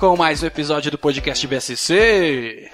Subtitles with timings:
[0.00, 2.70] Com mais um episódio do podcast BSC.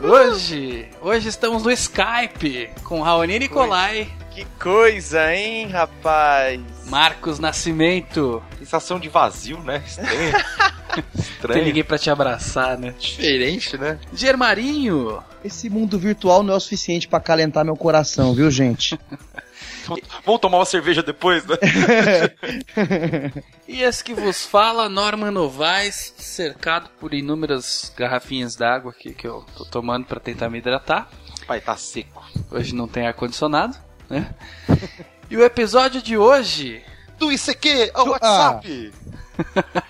[0.00, 6.60] Hoje, hoje estamos no Skype com Raoni Nicolai, Que coisa, hein, rapaz?
[6.86, 8.40] Marcos Nascimento.
[8.60, 9.82] Sensação de vazio, né?
[9.84, 10.32] Estranho.
[10.94, 11.64] Tem Estranho.
[11.64, 12.94] ninguém pra te abraçar, né?
[12.96, 13.98] Diferente, né?
[14.12, 15.20] Germarinho.
[15.44, 18.96] Esse mundo virtual não é o suficiente pra acalentar meu coração, viu, gente?
[20.24, 21.56] Vamos tomar uma cerveja depois, né?
[23.66, 29.44] E esse que vos fala, Norman Novaes, cercado por inúmeras garrafinhas d'água aqui que eu
[29.56, 31.08] tô tomando pra tentar me hidratar.
[31.46, 32.22] Pai, tá seco.
[32.50, 33.76] Hoje não tem ar-condicionado,
[34.08, 34.34] né?
[35.30, 36.84] E o episódio de hoje
[37.18, 38.10] Do ICQ ao Ah.
[38.10, 38.92] WhatsApp.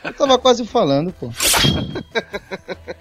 [0.02, 1.30] Eu tava quase falando, pô.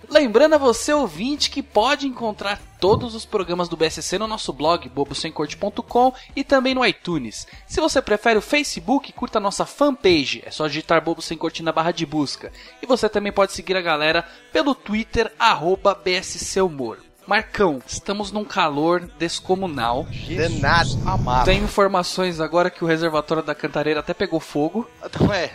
[0.09, 4.87] Lembrando a você, ouvinte, que pode encontrar todos os programas do BSC no nosso blog,
[4.89, 7.47] bobosemcorte.com e também no iTunes.
[7.67, 11.63] Se você prefere o Facebook, curta a nossa fanpage, é só digitar Bobo Sem Corte
[11.63, 12.51] na barra de busca.
[12.81, 16.99] E você também pode seguir a galera pelo Twitter, arroba BSC Humor.
[17.25, 20.05] Marcão, estamos num calor descomunal.
[20.35, 20.89] Danado.
[21.05, 21.45] Amado.
[21.45, 24.89] Tem informações agora que o reservatório da Cantareira até pegou fogo.
[25.03, 25.49] Então é,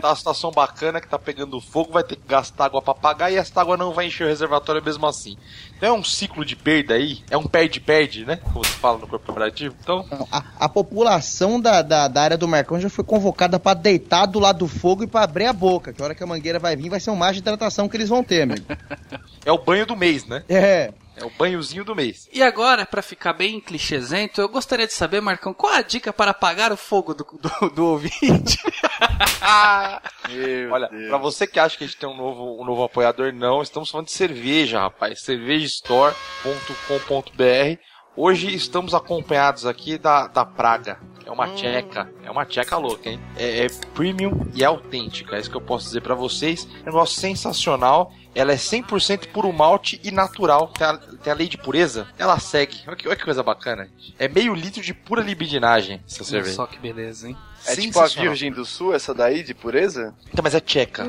[0.00, 3.30] tá uma situação bacana que tá pegando fogo, vai ter que gastar água pra pagar
[3.30, 5.36] e essa água não vai encher o reservatório mesmo assim.
[5.76, 8.36] Então é um ciclo de perda aí, é um perde-perde, né?
[8.36, 9.74] Como se fala no corporativo.
[9.80, 14.26] Então, A, a população da, da, da área do Marcão já foi convocada pra deitar
[14.26, 15.92] do lado do fogo e pra abrir a boca.
[15.92, 17.96] Que a hora que a mangueira vai vir vai ser um mar de hidratação que
[17.96, 18.66] eles vão ter, amigo.
[19.44, 20.42] é o banho do mês, né?
[20.48, 20.85] É.
[21.16, 22.28] É o banhozinho do mês.
[22.30, 26.32] E agora, pra ficar bem clichêzento, eu gostaria de saber, Marcão, qual a dica para
[26.32, 28.58] apagar o fogo do, do, do ouvinte?
[30.28, 33.32] Meu Olha, pra você que acha que a gente tem um novo, um novo apoiador,
[33.32, 35.22] não, estamos falando de cerveja, rapaz.
[35.22, 37.80] cervejastore.com.br.
[38.14, 41.00] Hoje estamos acompanhados aqui da, da Praga.
[41.26, 43.20] É uma tcheca, é uma tcheca louca, hein?
[43.36, 46.68] É, é premium e é autêntica, é isso que eu posso dizer pra vocês.
[46.78, 48.12] É um negócio sensacional.
[48.36, 50.68] Ela é 100% puro malte e natural.
[50.68, 52.06] Tem a, tem a lei de pureza.
[52.18, 52.78] Ela segue.
[52.86, 53.88] Olha que, olha que coisa bacana.
[54.18, 56.54] É meio litro de pura libidinagem essa Olha cerveja.
[56.54, 57.36] só que beleza, hein?
[57.66, 58.06] É tipo a.
[58.06, 60.14] Virgem do Sul, essa daí, de pureza?
[60.32, 61.04] Então, mas é tcheca.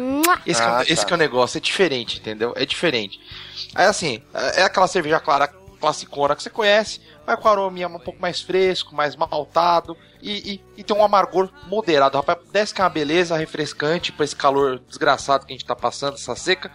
[0.45, 1.05] Esse, que é, o- Ah, esse tá.
[1.05, 2.53] que é o negócio, é diferente, entendeu?
[2.55, 3.19] É diferente.
[3.75, 4.21] Aí assim,
[4.55, 5.47] é aquela cerveja clara
[5.79, 10.61] classicona que você conhece, mas com arominha um pouco mais fresco, mais maltado e, e,
[10.77, 12.17] e tem um amargor moderado.
[12.17, 15.75] Rapaz, desce que é uma beleza, refrescante pra esse calor desgraçado que a gente tá
[15.75, 16.71] passando, essa seca.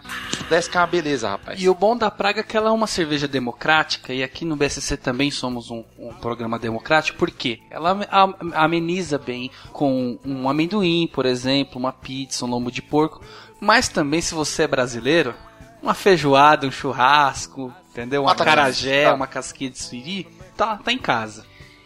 [0.49, 1.61] Desce que é uma beleza, rapaz.
[1.61, 4.55] E o bom da Praga é que ela é uma cerveja democrática, e aqui no
[4.55, 7.59] BSC também somos um, um programa democrático, por quê?
[7.69, 13.21] Ela am- ameniza bem com um amendoim, por exemplo, uma pizza, um lombo de porco,
[13.59, 15.33] mas também se você é brasileiro,
[15.81, 18.21] uma feijoada, um churrasco, entendeu?
[18.23, 19.13] Uma Batata carajé, frita.
[19.15, 21.45] uma casquinha de suiri, tá, tá em casa.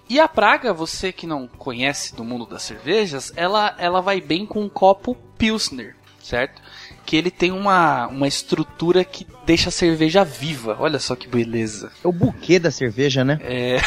[0.09, 4.45] E a Praga, você que não conhece do mundo das cervejas, ela, ela vai bem
[4.45, 6.61] com um copo Pilsner, certo?
[7.05, 10.77] Que ele tem uma, uma estrutura que deixa a cerveja viva.
[10.79, 11.91] Olha só que beleza.
[12.03, 13.39] É o buquê da cerveja, né?
[13.41, 13.77] É.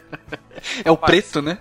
[0.84, 1.58] é o preto, né?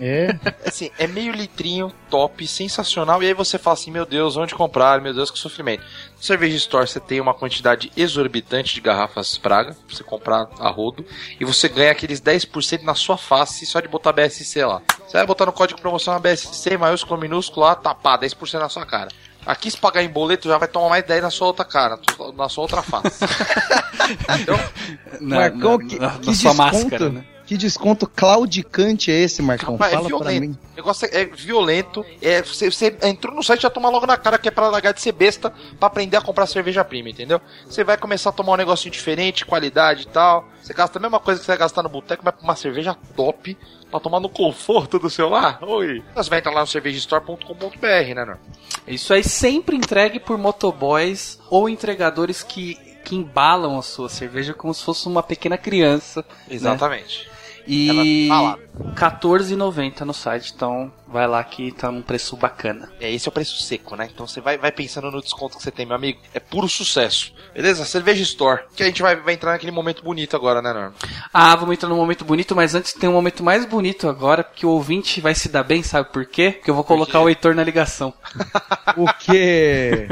[0.00, 0.36] É.
[0.66, 3.22] Assim, é meio litrinho, top, sensacional.
[3.22, 5.00] E aí você fala assim, meu Deus, onde comprar?
[5.00, 5.84] Meu Deus, que sofrimento.
[6.22, 10.68] No Cerveja Store você tem uma quantidade exorbitante de garrafas Praga, pra você comprar a
[10.70, 11.04] rodo.
[11.40, 14.80] E você ganha aqueles 10% na sua face só de botar BSC lá.
[15.04, 19.08] Você vai botar no código promocional BSC, maiúsculo, minúsculo lá, pá, 10% na sua cara.
[19.44, 21.98] Aqui se pagar em boleto já vai tomar mais 10 na sua outra cara,
[22.36, 23.24] na sua outra face.
[24.40, 24.56] então,
[25.20, 27.24] Na, Marcão, na- que, na- que na sua máscara, né?
[27.52, 29.74] Que desconto claudicante é esse, Marcão?
[29.74, 30.40] Rapaz, é Fala pra violento.
[30.40, 30.58] mim.
[30.72, 32.04] O negócio é, é violento.
[32.22, 34.68] É, você, você entrou no site e já toma logo na cara que é pra
[34.68, 37.40] largar de ser besta pra aprender a comprar cerveja prima, entendeu?
[37.66, 40.48] Você vai começar a tomar um negocinho diferente, qualidade e tal.
[40.62, 42.96] Você gasta a mesma coisa que você vai gastar no boteco, mas pra uma cerveja
[43.14, 43.56] top
[43.90, 45.58] pra tomar no conforto do seu lar.
[45.62, 46.02] Oi.
[46.14, 48.38] Você vai entrar lá no cervejastore.com.br, né, Norm?
[48.86, 54.72] Isso aí sempre entregue por motoboys ou entregadores que, que embalam a sua cerveja como
[54.72, 56.24] se fosse uma pequena criança.
[56.48, 57.30] Exatamente.
[57.66, 58.58] E Ela
[58.94, 62.90] R$14,90 no site, então vai lá que tá num preço bacana.
[63.00, 64.08] É, esse é o preço seco, né?
[64.12, 66.18] Então você vai, vai pensando no desconto que você tem, meu amigo.
[66.34, 67.32] É puro sucesso.
[67.54, 67.84] Beleza?
[67.84, 68.62] Cerveja Store.
[68.74, 70.92] Que a gente vai, vai entrar naquele momento bonito agora, né, Norm?
[71.32, 74.66] Ah, vamos entrar num momento bonito, mas antes tem um momento mais bonito agora, porque
[74.66, 76.52] o ouvinte vai se dar bem, sabe por quê?
[76.52, 78.12] Porque eu vou colocar o Heitor na ligação.
[78.96, 80.08] O quê?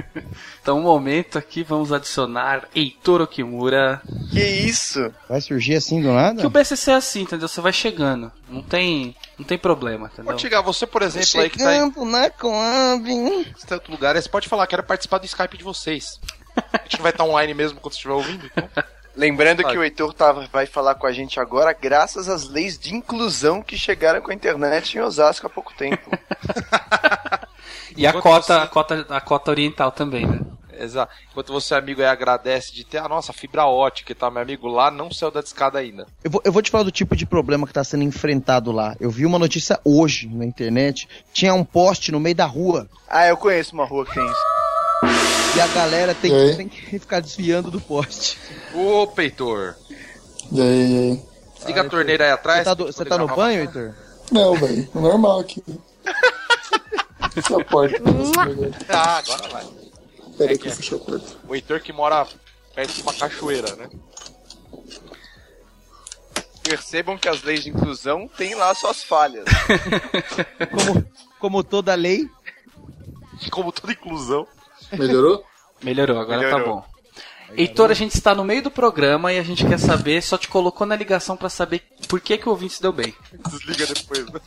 [0.63, 4.01] Então, um momento aqui, vamos adicionar Heitor Okimura.
[4.31, 5.13] Que isso?
[5.29, 6.41] Vai surgir assim do nada?
[6.41, 7.49] Que o BCC é assim, entendeu?
[7.49, 8.31] Você vai chegando.
[8.49, 10.27] Não tem, não tem problema, entendeu?
[10.27, 13.05] Pode chegar, você, por exemplo, aí que tá aí, Chegando na Coab.
[13.57, 16.21] você tá em outro lugar, aí você pode falar, quero participar do Skype de vocês.
[16.73, 18.69] A gente não vai estar online mesmo quando você estiver ouvindo, então.
[19.17, 22.95] Lembrando que o Heitor tava, vai falar com a gente agora graças às leis de
[22.95, 26.11] inclusão que chegaram com a internet em Osasco há pouco tempo.
[27.97, 30.41] E a cota, você- a cota, a cota oriental também, né?
[30.83, 31.13] Exato.
[31.31, 34.67] Enquanto você, amigo, aí agradece de ter a nossa fibra ótica e tal, meu amigo,
[34.69, 36.07] lá não saiu da discada ainda.
[36.25, 38.97] Eu vou, eu vou te falar do tipo de problema que tá sendo enfrentado lá.
[38.99, 41.09] Eu vi uma notícia hoje na internet.
[41.33, 42.89] Tinha um poste no meio da rua.
[43.09, 45.57] ah, eu conheço uma rua que tem isso.
[45.57, 46.57] E a galera tem, E aí?
[46.57, 48.39] tem que ficar desviando do poste.
[48.75, 49.75] Ô, Peitor.
[50.53, 51.23] E aí, e aí?
[51.67, 52.59] Liga a torneira aí atrás.
[52.61, 53.95] Você tá, do- você tá no banho, Heitor?
[54.33, 54.89] Não, velho.
[54.95, 55.63] Normal aqui.
[57.33, 57.97] Fecha a porta.
[58.89, 59.65] Ah, agora vai.
[60.41, 61.37] Pera aí É que que eu fechei a porta.
[61.47, 62.27] O Heitor que mora
[62.75, 63.91] perto de uma cachoeira, né?
[66.63, 69.45] Percebam que as leis de inclusão têm lá suas falhas.
[70.71, 72.29] Como, como toda lei.
[73.51, 74.47] Como toda inclusão.
[74.93, 75.45] Melhorou?
[75.83, 76.77] Melhorou, agora tá Melhorou.
[76.77, 76.85] bom.
[77.57, 80.49] Heitor, a gente está no meio do programa e a gente quer saber, só te
[80.49, 83.15] colocou na ligação pra saber por que, que o ouvinte se deu bem.
[83.49, 84.41] Desliga depois, né?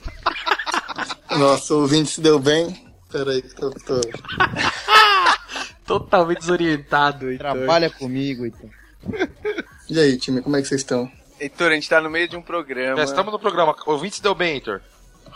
[1.32, 2.88] Nossa, o ouvinte se deu bem.
[3.12, 3.70] Pera aí que tô...
[3.72, 4.00] tô...
[5.86, 7.52] Totalmente desorientado, Heitor.
[7.54, 8.70] Trabalha comigo, Heitor.
[9.90, 11.12] E aí, time, como é que vocês estão?
[11.40, 12.96] Heitor, a gente tá no meio de um programa.
[12.98, 13.76] Já estamos no programa.
[13.86, 14.82] O ouvinte deu bem, Heitor.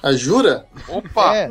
[0.01, 0.65] A Jura?
[0.87, 1.35] Opa!
[1.35, 1.49] É,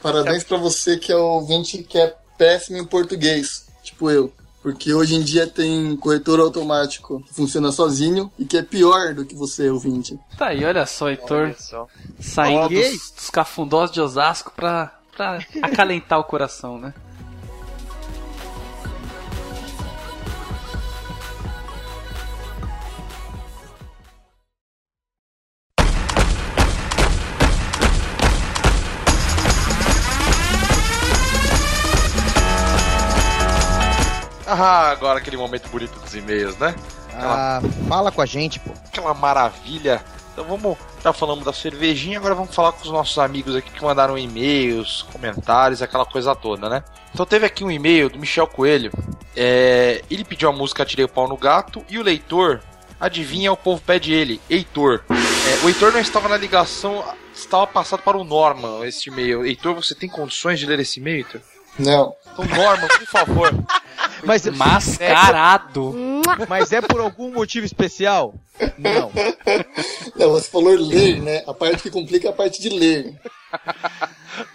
[0.00, 3.66] Parabéns pra você que é o ouvinte que é péssimo em português.
[3.82, 4.32] Tipo eu.
[4.62, 9.24] Porque hoje em dia tem corretor automático que funciona sozinho e que é pior do
[9.24, 10.18] que você, ouvinte.
[10.38, 11.86] Tá aí, olha só, Heitor, Olha só.
[12.20, 16.94] saindo dos, dos cafundós de Osasco pra, pra acalentar o coração, né?
[34.58, 36.74] Ah, agora aquele momento bonito dos e-mails, né?
[37.12, 38.72] ah, fala com a gente, pô.
[38.86, 40.02] Aquela maravilha.
[40.32, 40.78] Então vamos.
[41.04, 45.02] Já falamos da cervejinha, agora vamos falar com os nossos amigos aqui que mandaram e-mails,
[45.12, 46.82] comentários, aquela coisa toda, né?
[47.12, 48.90] Então teve aqui um e-mail do Michel Coelho.
[49.36, 52.60] É, ele pediu a música Tirei o Pau no Gato e o leitor,
[52.98, 55.04] adivinha, o povo pede ele, Heitor.
[55.10, 57.04] É, o Heitor não estava na ligação,
[57.34, 59.44] estava passado para o Norman esse e-mail.
[59.44, 61.40] Heitor, você tem condições de ler esse e-mail, Heitor?
[61.78, 62.14] Não.
[62.32, 63.54] Então, Norman, por favor.
[64.24, 65.94] Mas, Mascarado!
[66.48, 68.34] mas é por algum motivo especial?
[68.76, 69.12] Não.
[70.16, 71.42] Não, você falou ler, né?
[71.46, 73.14] A parte que complica é a parte de ler.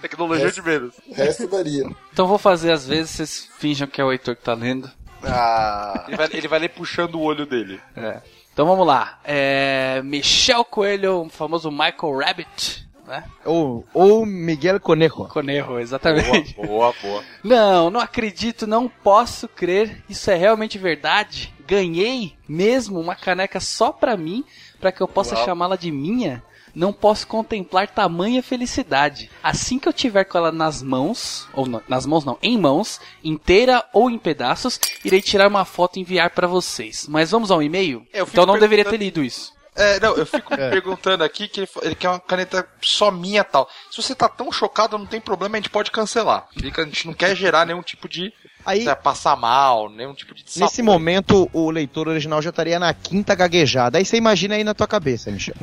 [0.01, 0.95] Tecnologia de menos.
[1.07, 1.85] O resto varia.
[2.12, 4.89] Então vou fazer às vezes, vocês finjam que é o Heitor que tá lendo.
[5.24, 7.79] Ah, Ele vai, ele vai ler puxando o olho dele.
[7.95, 8.21] É.
[8.51, 9.19] Então vamos lá.
[9.24, 13.24] É, Michel Coelho, o famoso Michael Rabbit, né?
[13.45, 15.27] Ou, ou Miguel Conejo.
[15.27, 16.56] Conejo, Boa, exatamente.
[16.56, 17.24] boa, boa.
[17.44, 20.03] Não, não acredito, não posso crer.
[20.09, 21.53] Isso é realmente verdade.
[21.68, 24.44] Ganhei mesmo uma caneca só pra mim,
[24.80, 26.44] pra que eu possa chamá-la de minha.
[26.74, 29.30] Não posso contemplar tamanha felicidade.
[29.44, 33.01] Assim que eu tiver com ela nas mãos, ou não, nas mãos não, em mãos,
[33.22, 37.08] inteira ou em pedaços, irei tirar uma foto e enviar pra vocês.
[37.10, 38.05] Mas vamos ao e-mail?
[38.13, 39.53] Eu Então não deveria ter lido isso.
[39.75, 43.70] É, não, eu fico me perguntando aqui que ele, quer uma caneta só minha tal.
[43.90, 46.48] Se você tá tão chocado, não tem problema, a gente pode cancelar.
[46.60, 48.34] Fica- A gente não quer gerar nenhum tipo de
[48.66, 52.94] Aí, né, passar mal, nenhum tipo de nesse momento, o leitor original já estaria na
[52.94, 53.98] quinta gaguejada.
[53.98, 55.56] Aí você imagina aí na tua cabeça, Michel.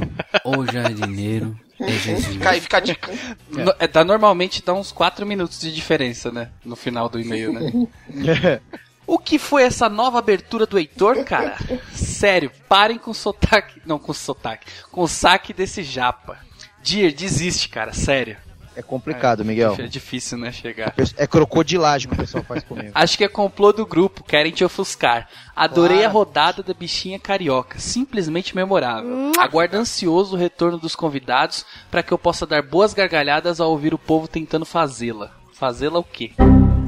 [0.44, 2.26] O jardineiro é Jesus.
[2.26, 3.12] Fica aí, fica a dica.
[3.50, 6.50] No- é, dá, normalmente dá uns 4 minutos de diferença, né?
[6.64, 7.70] No final do e-mail, né?
[9.08, 11.56] O que foi essa nova abertura do Heitor, cara?
[11.94, 13.80] Sério, parem com o sotaque.
[13.86, 14.66] Não, com o sotaque.
[14.92, 16.36] Com o saque desse japa.
[16.82, 18.36] Dir, desiste, cara, sério.
[18.76, 19.74] É complicado, Miguel.
[19.78, 20.94] É difícil, né, chegar.
[21.16, 22.90] É crocodilagem que o pessoal faz comigo.
[22.94, 25.26] Acho que é complô do grupo, querem te ofuscar.
[25.56, 26.10] Adorei Claro.
[26.10, 29.32] a rodada da bichinha carioca, simplesmente memorável.
[29.38, 33.94] Aguardo ansioso o retorno dos convidados para que eu possa dar boas gargalhadas ao ouvir
[33.94, 35.32] o povo tentando fazê-la.
[35.54, 36.32] Fazê-la o quê?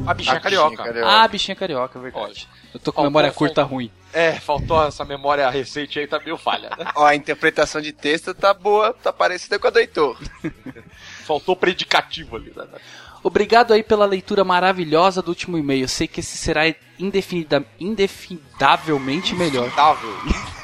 [0.06, 0.70] A bichinha A carioca.
[0.70, 1.08] bichinha carioca.
[1.10, 2.24] Ah, bichinha carioca, é verdade.
[2.30, 2.52] Ótimo.
[2.74, 3.90] Eu tô com Ó, memória curta ruim.
[4.12, 6.90] É, faltou essa memória recente aí, tá meio falha, né?
[6.96, 10.16] ó, a interpretação de texto tá boa, tá parecida com a do Heitor.
[11.24, 12.66] Faltou predicativo ali, né?
[13.22, 15.86] Obrigado aí pela leitura maravilhosa do último e-mail.
[15.88, 16.62] Sei que esse será
[16.98, 19.68] indefinida, indefindavelmente melhor.
[19.68, 20.10] Indável,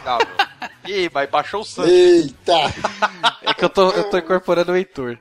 [0.01, 0.27] indável.
[0.89, 1.91] Ih, mas baixou o sangue.
[1.91, 2.75] Eita!
[3.43, 5.19] É que eu tô, eu tô incorporando o Heitor.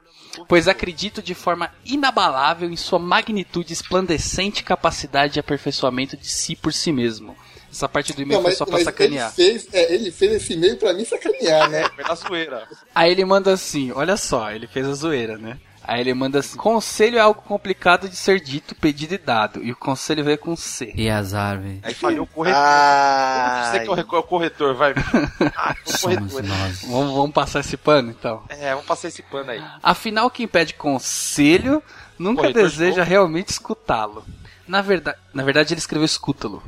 [0.48, 6.56] Pois acredito de forma inabalável em sua magnitude e esplandecente capacidade de aperfeiçoamento de si
[6.56, 7.36] por si mesmo.
[7.72, 9.34] Essa parte do e-mail Não, foi mas, só pra mas ele, sacanear.
[9.34, 11.90] fez, é, ele fez esse e-mail pra mim sacanear, né?
[11.94, 12.68] Foi na zoeira.
[12.94, 15.58] Aí ele manda assim, olha só, ele fez a zoeira, né?
[15.88, 19.64] Aí ele manda assim: Conselho é algo complicado de ser dito, pedido e dado.
[19.64, 20.92] E o conselho veio com C.
[20.96, 21.80] E azar, velho.
[21.84, 22.60] Aí falhou o corretor.
[22.64, 24.94] Ah, Você que é o é o corretor, vai.
[25.56, 26.44] Ah, o Somos corretor.
[26.44, 26.82] nós.
[26.84, 28.44] Vamos, vamos passar esse pano então.
[28.50, 29.64] É, vamos passar esse pano aí.
[29.84, 31.84] Afinal, quem pede conselho
[32.18, 33.10] nunca Corretor de deseja novo?
[33.10, 34.26] realmente escutá-lo.
[34.68, 36.64] Na verdade, na verdade ele escreveu escútalo.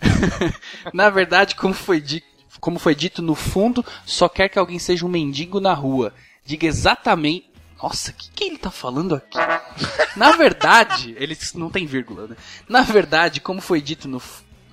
[0.92, 2.22] na verdade, como foi, di-
[2.60, 6.12] como foi dito no fundo, só quer que alguém seja um mendigo na rua.
[6.44, 7.47] Diga exatamente.
[7.82, 9.38] Nossa, o que, que ele tá falando aqui?
[10.16, 12.36] Na verdade, ele não tem vírgula, né?
[12.68, 14.20] Na verdade, como foi dito no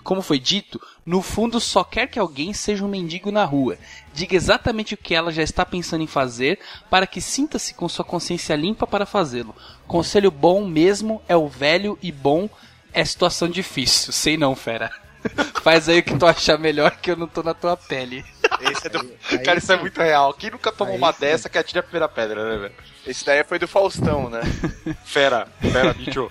[0.03, 3.75] como foi dito, no fundo só quer que alguém seja um mendigo na rua.
[4.13, 6.59] Diga exatamente o que ela já está pensando em fazer
[6.91, 9.55] para que sinta-se com sua consciência limpa para fazê-lo.
[9.87, 12.47] Conselho bom mesmo é o velho e bom
[12.93, 14.13] é situação difícil.
[14.13, 14.91] Sei não, fera.
[15.63, 18.23] Faz aí o que tu achar melhor que eu não tô na tua pele.
[18.61, 20.35] esse, é do- Aí Cara, isso é muito real.
[20.35, 21.21] Quem nunca tomou Aí uma sim.
[21.21, 22.75] dessa que atira a primeira pedra, né, velho?
[23.07, 24.41] Esse daí foi do Faustão, né?
[25.03, 26.27] Fera, fera, bicho.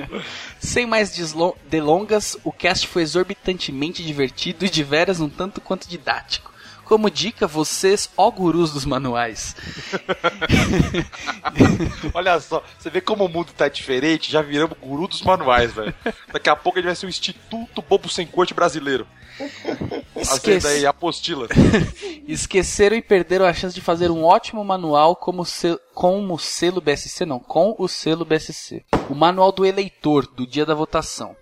[0.58, 1.12] Sem mais
[1.68, 6.53] delongas, o cast foi exorbitantemente divertido e de veras um tanto quanto didático.
[6.84, 9.56] Como dica, vocês, ó gurus dos manuais.
[12.12, 15.94] Olha só, você vê como o mundo tá diferente, já viramos guru dos manuais, velho.
[16.32, 19.06] Daqui a pouco ele vai ser o Instituto Bobo Sem Corte Brasileiro.
[19.36, 21.48] Fazendo aí, Esquece- apostila.
[22.26, 26.80] Esqueceram e perderam a chance de fazer um ótimo manual como se- com o selo
[26.80, 28.84] BSC, não, com o selo BSC.
[29.08, 31.34] O manual do eleitor, do dia da votação.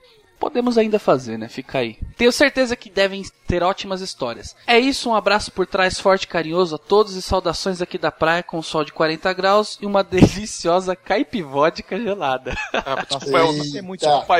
[0.43, 1.49] Podemos ainda fazer, né?
[1.49, 1.97] Fica aí.
[2.17, 4.57] Tenho certeza que devem ter ótimas histórias.
[4.67, 8.11] É isso, um abraço por trás forte e carinhoso a todos e saudações aqui da
[8.11, 12.57] praia com sol de 40 graus e uma deliciosa caipivódica gelada.
[12.73, 13.51] Ah, desculpa, é.
[13.53, 14.37] Isso é muito, desculpa,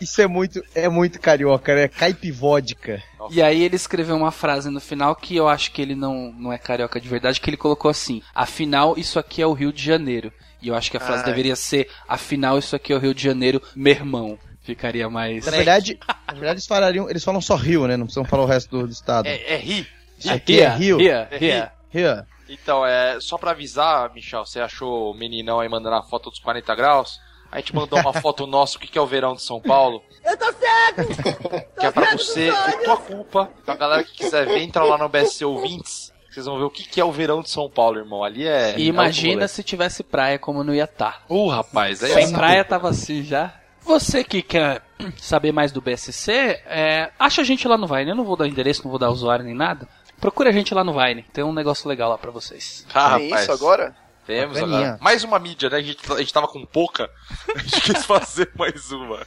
[0.00, 1.88] isso é muito, é muito carioca, né?
[1.88, 3.02] Caipivódica.
[3.28, 6.52] E aí ele escreveu uma frase no final que eu acho que ele não, não
[6.52, 9.82] é carioca de verdade, que ele colocou assim: Afinal, isso aqui é o Rio de
[9.82, 10.32] Janeiro.
[10.62, 11.30] E eu acho que a frase Ai.
[11.30, 14.38] deveria ser: Afinal, isso aqui é o Rio de Janeiro, meu irmão.
[14.62, 15.44] Ficaria mais.
[15.44, 17.96] Na verdade, na verdade eles falariam, eles falam só Rio, né?
[17.96, 19.26] Não precisam falar o resto do, do estado.
[19.26, 19.86] É, é ri.
[20.28, 20.98] Aqui é Rio.
[20.98, 21.72] Ria, É ria.
[21.90, 22.26] Rio.
[22.48, 26.38] Então, é, só pra avisar, Michel, você achou o meninão aí mandando a foto dos
[26.38, 27.18] 40 graus?
[27.50, 30.02] A gente mandou uma foto nossa, o que que é o verão de São Paulo.
[30.24, 31.62] Eu tô cego!
[31.80, 33.50] Que é pra você, por tua culpa.
[33.64, 36.12] Pra galera que quiser ver, entra lá no BSC Ouvintes.
[36.30, 38.22] Vocês vão ver o que que é o verão de São Paulo, irmão.
[38.22, 38.74] Ali é.
[38.78, 41.24] E imagina se tivesse praia como não ia estar.
[41.28, 41.42] rolê.
[41.42, 43.52] Uh, rapaz, aí Sem é praia tava assim já.
[43.84, 44.82] Você que quer
[45.16, 46.32] saber mais do BSC,
[46.66, 48.10] é, acha a gente lá no Vine.
[48.10, 49.88] Eu não vou dar endereço, não vou dar usuário nem nada.
[50.20, 51.24] Procura a gente lá no Vine.
[51.32, 52.86] Tem um negócio legal lá pra vocês.
[52.94, 53.42] Ah, rapaz.
[53.42, 53.96] isso agora?
[54.26, 54.78] Temos Bacaninha.
[54.78, 54.98] agora.
[55.00, 55.78] Mais uma mídia, né?
[55.78, 57.10] A gente, a gente tava com pouca.
[57.54, 59.26] A gente quis fazer mais uma.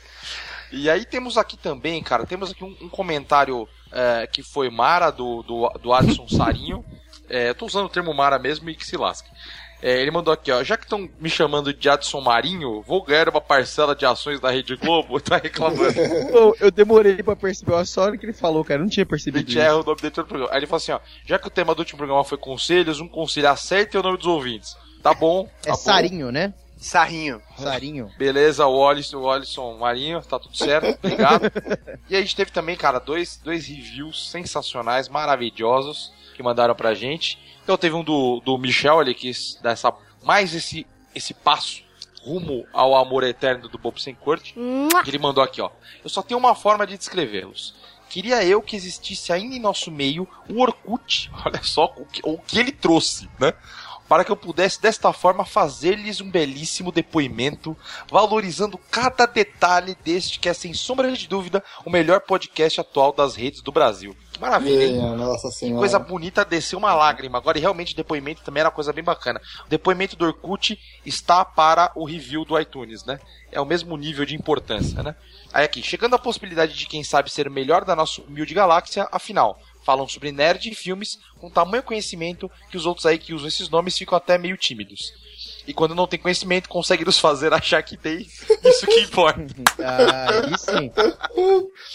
[0.72, 5.12] E aí temos aqui também, cara, temos aqui um, um comentário é, que foi Mara,
[5.12, 6.84] do, do, do Adson Sarinho.
[7.30, 9.30] É, eu tô usando o termo Mara mesmo e que se lasque.
[9.86, 10.64] É, ele mandou aqui, ó.
[10.64, 14.50] Já que estão me chamando de Adson Marinho, vou ganhar uma parcela de ações da
[14.50, 15.22] Rede Globo.
[15.26, 15.94] Tá reclamando.
[16.32, 18.80] Pô, eu demorei pra perceber, a hora que ele falou, cara.
[18.80, 19.60] Eu não tinha A percebido gente isso.
[19.60, 20.52] erra o nome dele todo programa.
[20.52, 21.00] Aí ele falou assim, ó.
[21.24, 24.18] Já que o tema do último programa foi conselhos, um conselho acerta e o nome
[24.18, 24.76] dos ouvintes.
[25.04, 25.48] Tá bom.
[25.62, 25.78] É tá bom.
[25.78, 26.52] Sarinho, né?
[26.78, 27.40] Sarrinho.
[27.56, 28.12] Sarinho.
[28.18, 31.44] Beleza, o Alisson, o Alisson Marinho, tá tudo certo, obrigado.
[32.10, 37.40] e a gente teve também, cara, dois, dois reviews sensacionais, maravilhosos, que mandaram pra gente.
[37.64, 41.84] Então teve um do, do Michel, ele quis dar essa, mais esse, esse passo
[42.26, 44.56] rumo ao amor eterno do Bobo Sem Corte.
[45.04, 45.70] que Ele mandou aqui, ó.
[46.04, 47.76] Eu só tenho uma forma de descrevê-los.
[48.10, 52.38] Queria eu que existisse ainda em nosso meio o Orkut, olha só o que, o
[52.38, 53.54] que ele trouxe, né?
[54.08, 57.76] Para que eu pudesse desta forma fazer-lhes um belíssimo depoimento,
[58.08, 63.36] valorizando cada detalhe deste que é, sem sombra de dúvida, o melhor podcast atual das
[63.36, 64.16] redes do Brasil.
[64.36, 64.94] Que maravilha, hein?
[64.94, 65.80] Minha Nossa Senhora.
[65.80, 67.38] Coisa bonita, desceu uma lágrima.
[67.38, 69.40] Agora, e realmente, o depoimento também era coisa bem bacana.
[69.66, 73.18] O depoimento do Orkut está para o review do iTunes, né?
[73.50, 75.16] É o mesmo nível de importância, né?
[75.54, 79.08] Aí aqui, chegando à possibilidade de quem sabe ser o melhor da nossa humilde galáxia,
[79.10, 83.48] afinal, falam sobre nerd e filmes com tamanho conhecimento que os outros aí que usam
[83.48, 85.14] esses nomes ficam até meio tímidos.
[85.68, 88.20] E quando não tem conhecimento, consegue nos fazer achar que tem.
[88.64, 89.46] Isso que importa.
[89.78, 90.92] Ah, aí sim.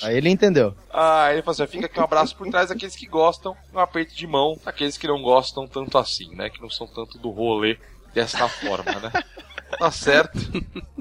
[0.02, 0.74] Aí ele entendeu.
[0.92, 4.14] Ah, ele falou assim: fica aqui um abraço por trás daqueles que gostam, um aperto
[4.14, 6.50] de mão daqueles que não gostam tanto assim, né?
[6.50, 7.78] Que não são tanto do rolê
[8.14, 9.10] dessa forma, né?
[9.78, 10.38] Tá certo.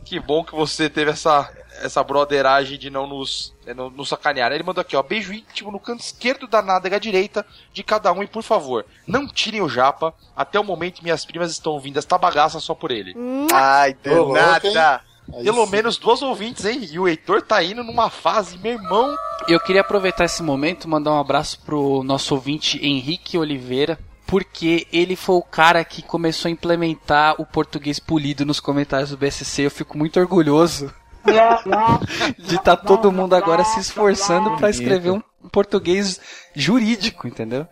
[0.03, 4.51] Que bom que você teve essa, essa broderagem de não nos, é, não, nos sacanear.
[4.51, 8.23] Ele mandou aqui, ó, beijo íntimo no canto esquerdo da nádega direita de cada um
[8.23, 10.13] e por favor, não tirem o japa.
[10.35, 13.13] Até o momento minhas primas estão ouvindo esta bagaça só por ele.
[13.53, 15.01] Ai, Ô, louco, danada.
[15.35, 15.71] Aí Pelo sim.
[15.71, 16.88] menos duas ouvintes, hein?
[16.91, 19.15] E o Heitor tá indo numa fase, meu irmão.
[19.47, 23.99] Eu queria aproveitar esse momento e mandar um abraço pro nosso ouvinte Henrique Oliveira.
[24.29, 29.17] Porque ele foi o cara que começou a implementar o português polido nos comentários do
[29.17, 29.63] BSC.
[29.63, 30.93] Eu fico muito orgulhoso
[32.38, 35.21] de estar tá todo mundo agora se esforçando para escrever um
[35.51, 36.21] português
[36.55, 37.67] jurídico, entendeu?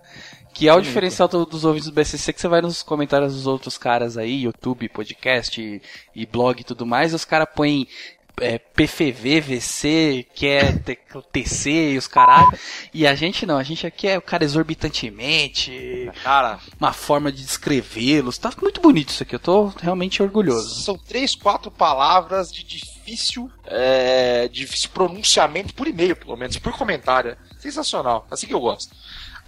[0.51, 3.45] Que é o diferencial do, dos ouvintes do BCC, que você vai nos comentários dos
[3.45, 5.79] outros caras aí, YouTube, podcast e,
[6.15, 7.87] e blog e tudo mais, e os caras põem
[8.39, 10.73] é, PFV, VC, que é
[11.31, 12.47] TC e os caralho.
[12.93, 16.09] E a gente não, a gente aqui é o cara exorbitantemente.
[16.23, 18.37] Cara, uma forma de descrevê-los.
[18.37, 20.81] Tá muito bonito isso aqui, eu tô realmente orgulhoso.
[20.83, 27.37] São três, quatro palavras de difícil, é, difícil pronunciamento por e-mail, pelo menos, por comentário.
[27.59, 28.95] Sensacional, assim que eu gosto.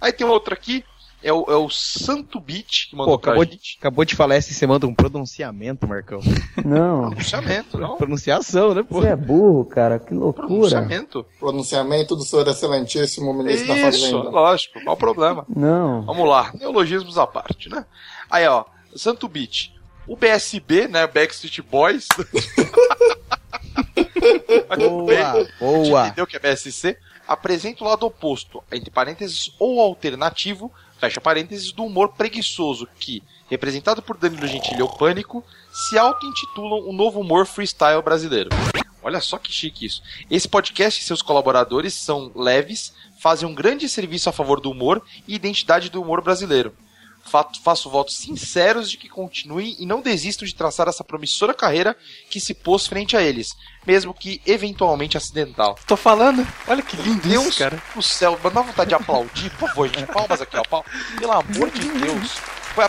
[0.00, 0.84] Aí tem outro aqui,
[1.22, 4.54] é o, é o Santo Beat que mandou Pô, acabou de, acabou de falar esse,
[4.54, 6.20] você manda um pronunciamento, Marcão.
[6.64, 7.10] Não.
[7.10, 7.96] pronunciamento, não.
[7.96, 9.00] Pronunciação, né, pô?
[9.00, 10.46] Você é burro, cara, que loucura.
[10.46, 11.26] Pronunciamento.
[11.38, 14.30] Pronunciamento do senhor excelentíssimo ministro da Isso, Fazenda.
[14.30, 15.44] lógico, qual o problema?
[15.48, 16.02] Não.
[16.02, 17.84] Vamos lá, neologismos à parte, né?
[18.30, 18.64] Aí, ó,
[18.96, 19.72] Santo Beat.
[20.06, 22.08] O BSB, né, Backstreet Boys.
[24.78, 26.06] Boa, boa.
[26.06, 26.96] Entendeu que é BSC?
[27.26, 34.02] Apresenta o lado oposto, entre parênteses, ou alternativo, fecha parênteses, do humor preguiçoso que, representado
[34.02, 35.42] por Danilo Gentili ou Pânico,
[35.72, 38.50] se auto-intitulam o novo humor freestyle brasileiro.
[39.02, 40.02] Olha só que chique isso.
[40.30, 45.02] Esse podcast e seus colaboradores são leves, fazem um grande serviço a favor do humor
[45.26, 46.74] e identidade do humor brasileiro.
[47.62, 51.96] Faço votos sinceros de que continuem e não desistam de traçar essa promissora carreira
[52.28, 53.54] que se pôs frente a eles,
[53.86, 55.78] mesmo que eventualmente acidental.
[55.86, 56.46] Tô falando?
[56.66, 57.82] Olha que lindo Deus isso, cara.
[57.94, 60.06] do céu, dá vontade de aplaudir, por favor, gente.
[60.12, 60.62] Palmas aqui, ó.
[60.64, 60.90] Palmas.
[61.18, 62.38] Pelo amor de Deus.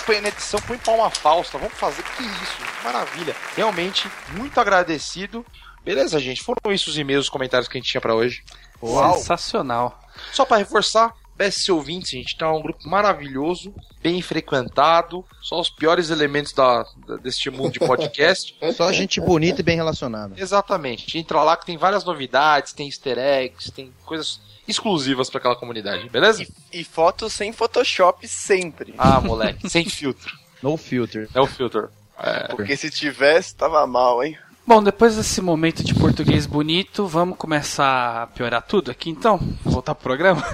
[0.06, 1.58] Põe a edição, põe palma falsa.
[1.58, 2.04] Vamos fazer.
[2.04, 2.58] Que isso?
[2.84, 3.36] Maravilha.
[3.56, 5.46] Realmente, muito agradecido.
[5.84, 6.44] Beleza, gente.
[6.44, 8.44] Foram isso os e-mails, os comentários que a gente tinha pra hoje.
[8.80, 10.00] Sensacional.
[10.32, 16.10] Só pra reforçar, BSC Ouvintes, gente, tá um grupo maravilhoso, bem frequentado, só os piores
[16.10, 18.56] elementos da, da- deste mundo de podcast.
[18.76, 20.36] Só gente bonita e bem relacionada.
[20.38, 21.18] Exatamente.
[21.18, 26.08] Entra lá que tem várias novidades, tem easter eggs, tem coisas exclusivas pra aquela comunidade,
[26.10, 26.44] beleza?
[26.72, 28.94] E, e fotos sem Photoshop sempre.
[28.98, 30.38] Ah, moleque, sem filtro.
[30.62, 31.28] No filter.
[31.34, 31.90] É o filtro.
[32.20, 32.48] É.
[32.50, 34.38] Porque se tivesse, tava mal, hein?
[34.72, 39.38] Bom, depois desse momento de português bonito, vamos começar a piorar tudo aqui então?
[39.66, 40.42] Voltar pro programa?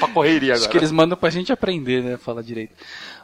[0.00, 0.72] pra correria Acho agora.
[0.72, 2.16] que eles mandam pra gente aprender, né?
[2.16, 2.74] Fala direito.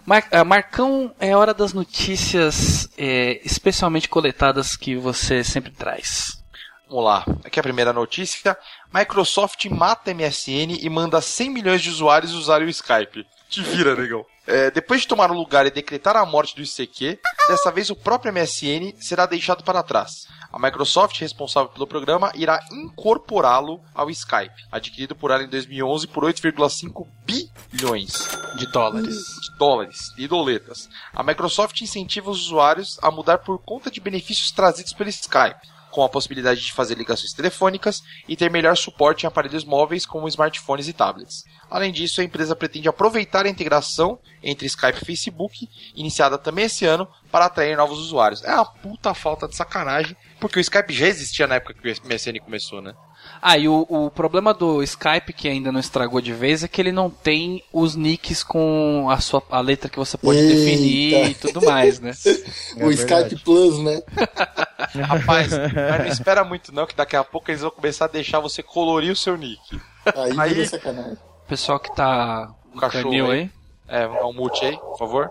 [0.06, 6.40] Mar ah, Marcão, é hora das notícias é, especialmente coletadas que você sempre traz.
[6.88, 7.24] Vamos lá.
[7.44, 8.56] Aqui é a primeira notícia.
[8.94, 13.26] Microsoft mata MSN e manda 100 milhões de usuários usarem o Skype.
[13.48, 14.24] Te vira, negão.
[14.46, 17.94] É, depois de tomar o lugar e decretar a morte do ICQ, dessa vez o
[17.96, 20.26] próprio MSN será deixado para trás.
[20.53, 26.24] A Microsoft, responsável pelo programa, irá incorporá-lo ao Skype, adquirido por ela em 2011 por
[26.24, 28.12] 8,5 bilhões
[28.57, 29.14] De dólares.
[29.16, 30.88] de dólares e doletas.
[31.12, 36.05] A Microsoft incentiva os usuários a mudar por conta de benefícios trazidos pelo Skype, com
[36.05, 40.88] a possibilidade de fazer ligações telefônicas e ter melhor suporte em aparelhos móveis como smartphones
[40.88, 41.44] e tablets.
[41.70, 46.85] Além disso, a empresa pretende aproveitar a integração entre Skype e Facebook, iniciada também esse
[46.85, 48.42] ano, para atrair novos usuários.
[48.42, 52.09] É uma puta falta de sacanagem, porque o Skype já existia na época que o
[52.09, 52.94] MSN começou, né?
[53.42, 56.81] Ah, e o, o problema do Skype, que ainda não estragou de vez, é que
[56.81, 60.55] ele não tem os nicks com a, sua, a letra que você pode Eita.
[60.55, 62.12] definir e tudo mais, né?
[62.76, 63.35] o verdade.
[63.35, 64.03] Skype Plus, né?
[65.00, 68.40] Rapaz, mas não espera muito não, que daqui a pouco eles vão começar a deixar
[68.40, 69.81] você colorir o seu nick.
[70.16, 71.16] Aí, Aí- sacanagem.
[71.48, 73.50] Pessoal que tá O cachorro canil aí.
[73.88, 74.03] aí.
[74.03, 75.31] É, um mute aí, por favor.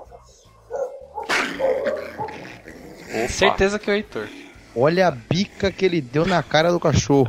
[3.09, 3.27] Opa.
[3.29, 4.27] Certeza que é o Heitor.
[4.75, 7.27] Olha a bica que ele deu na cara do cachorro.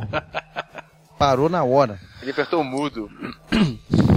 [1.17, 1.99] Parou na hora.
[2.21, 3.09] Ele apertou o mudo.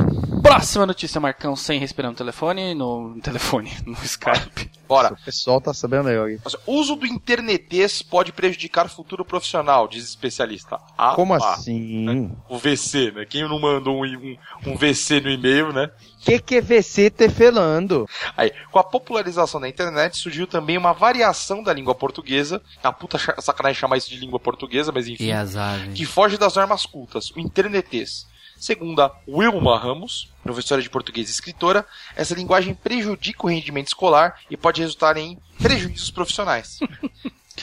[0.44, 4.70] Próxima notícia, Marcão, sem respirar no telefone, no, no telefone, no Skype.
[4.87, 5.14] Bora.
[5.14, 6.28] O pessoal tá sabendo aí, ó.
[6.44, 10.78] Nossa, Uso do internetês pode prejudicar futuro profissional, diz especialista.
[10.98, 11.38] Ah, Como ah.
[11.38, 12.30] assim?
[12.46, 13.24] O VC, né?
[13.24, 15.90] Quem não mandou um, um, um VC no e-mail, né?
[16.20, 18.07] Que que é VC te felando?
[18.37, 22.61] Aí, com a popularização da internet, surgiu também uma variação da língua portuguesa.
[22.83, 25.33] É uma puta sacanagem chamar isso de língua portuguesa, mas enfim.
[25.33, 25.92] azar, velho.
[25.94, 28.26] que foge das normas cultas, o internetês.
[28.58, 31.86] Segundo a Wilma Ramos, professora de português e escritora,
[32.16, 36.78] essa linguagem prejudica o rendimento escolar e pode resultar em prejuízos profissionais.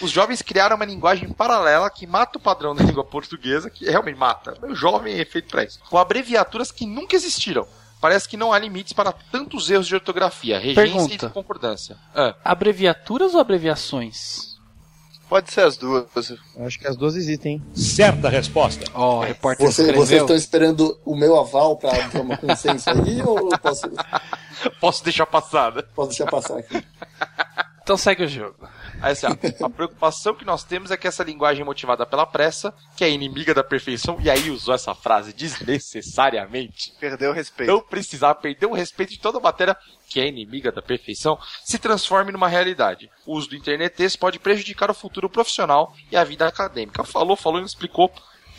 [0.01, 4.17] Os jovens criaram uma linguagem paralela que mata o padrão da língua portuguesa, que realmente
[4.17, 4.57] mata.
[4.63, 5.79] O jovem é feito para isso.
[5.89, 7.67] Com abreviaturas que nunca existiram.
[7.99, 11.25] Parece que não há limites para tantos erros de ortografia, regência Pergunta.
[11.27, 11.97] e concordância.
[12.15, 14.50] Ah, Abreviaturas ou abreviações?
[15.31, 16.03] Pode ser as duas.
[16.59, 17.63] Acho que as duas existem, hein?
[17.73, 18.83] Certa resposta.
[18.93, 20.05] Ó, o repórter Você- escreveu.
[20.05, 23.89] vocês estão esperando o meu aval pra tomar consenso aí ou posso,
[24.81, 25.83] Posso deixar passada.
[25.95, 26.83] posso deixar passar aqui?
[27.83, 28.67] Então segue o jogo.
[29.01, 32.73] Aí, assim, ó, a preocupação que nós temos é que essa linguagem motivada pela pressa,
[32.95, 37.71] que é inimiga da perfeição, e aí usou essa frase desnecessariamente, Perdeu o respeito.
[37.71, 39.75] não precisar perder o respeito de toda a matéria
[40.07, 43.09] que é inimiga da perfeição, se transforme numa realidade.
[43.25, 47.03] O uso do internet pode prejudicar o futuro profissional e a vida acadêmica.
[47.03, 48.11] Falou, falou e não explicou.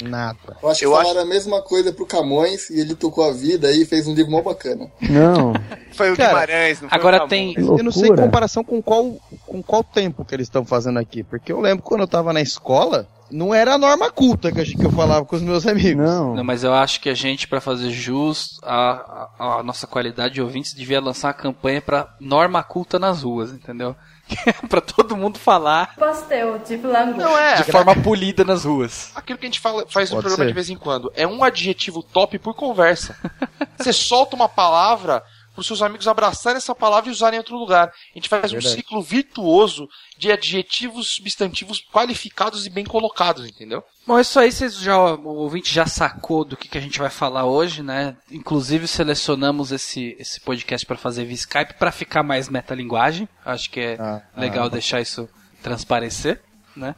[0.03, 0.57] Nada.
[0.63, 3.69] Eu acho que Eu falaram a mesma coisa pro Camões e ele tocou a vida
[3.69, 4.91] aí e fez um livro mó bacana.
[5.01, 5.53] Não.
[5.95, 9.17] Foi o Cara, Guimarães, não foi agora tem- Eu não sei em comparação com qual,
[9.47, 11.23] com qual tempo que eles estão fazendo aqui.
[11.23, 14.65] Porque eu lembro quando eu tava na escola, não era a norma culta que eu,
[14.65, 16.03] que eu falava com os meus amigos.
[16.05, 16.35] Não.
[16.35, 20.35] Não, mas eu acho que a gente, pra fazer jus à, à- à nossa qualidade
[20.35, 23.95] de ouvintes, devia lançar uma campanha pra norma culta nas ruas, entendeu?
[24.69, 27.19] pra todo mundo falar Pastel de flango.
[27.19, 29.11] Não é, de forma polida nas ruas.
[29.15, 30.49] aquilo que a gente fala, faz no Pode programa ser.
[30.49, 31.13] de vez em quando.
[31.15, 33.17] É um adjetivo top por conversa.
[33.79, 35.23] Você solta uma palavra
[35.55, 37.89] para seus amigos abraçarem essa palavra e usarem em outro lugar.
[37.89, 38.75] A gente faz um Verdade.
[38.75, 43.83] ciclo virtuoso de adjetivos substantivos qualificados e bem colocados, entendeu?
[44.07, 47.11] Bom, isso aí vocês já, o ouvinte já sacou do que, que a gente vai
[47.11, 48.17] falar hoje, né?
[48.31, 53.29] Inclusive selecionamos esse, esse podcast para fazer via Skype para ficar mais metalinguagem.
[53.45, 55.29] Acho que é Ah, legal deixar isso
[55.63, 56.41] transparecer,
[56.75, 56.95] né?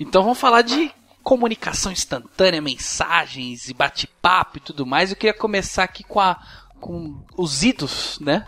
[0.00, 0.90] Então vamos falar de
[1.22, 5.10] comunicação instantânea, mensagens e bate-papo e tudo mais.
[5.10, 6.40] Eu queria começar aqui com a
[6.78, 8.46] com os idos, né?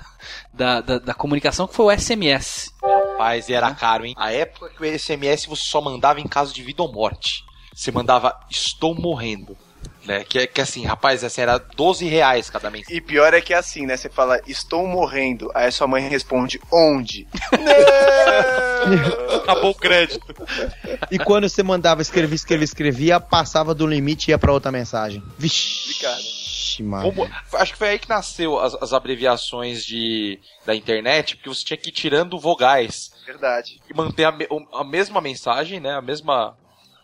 [0.52, 2.72] Da, da, da comunicação, que foi o SMS.
[2.82, 4.14] Rapaz, e era caro, hein?
[4.16, 7.44] A época que o SMS você só mandava em caso de vida ou morte.
[7.74, 9.56] Você mandava estou morrendo.
[10.04, 10.24] Né?
[10.24, 12.96] Que, que assim, rapaz, assim, era 12 reais cada mensagem.
[12.96, 13.96] E pior é que é assim, né?
[13.96, 15.50] Você fala, estou morrendo.
[15.54, 17.28] Aí a sua mãe responde, onde?
[19.42, 20.20] Acabou o crédito.
[21.10, 25.22] E quando você mandava escrever, escrever, escrevia, passava do limite e ia pra outra mensagem.
[26.70, 27.12] Vixe, mano.
[27.54, 31.76] Acho que foi aí que nasceu as, as abreviações de, da internet, porque você tinha
[31.76, 33.80] que ir tirando vogais Verdade.
[33.88, 34.34] e manter a,
[34.74, 35.94] a mesma mensagem, né?
[35.94, 36.56] A mesma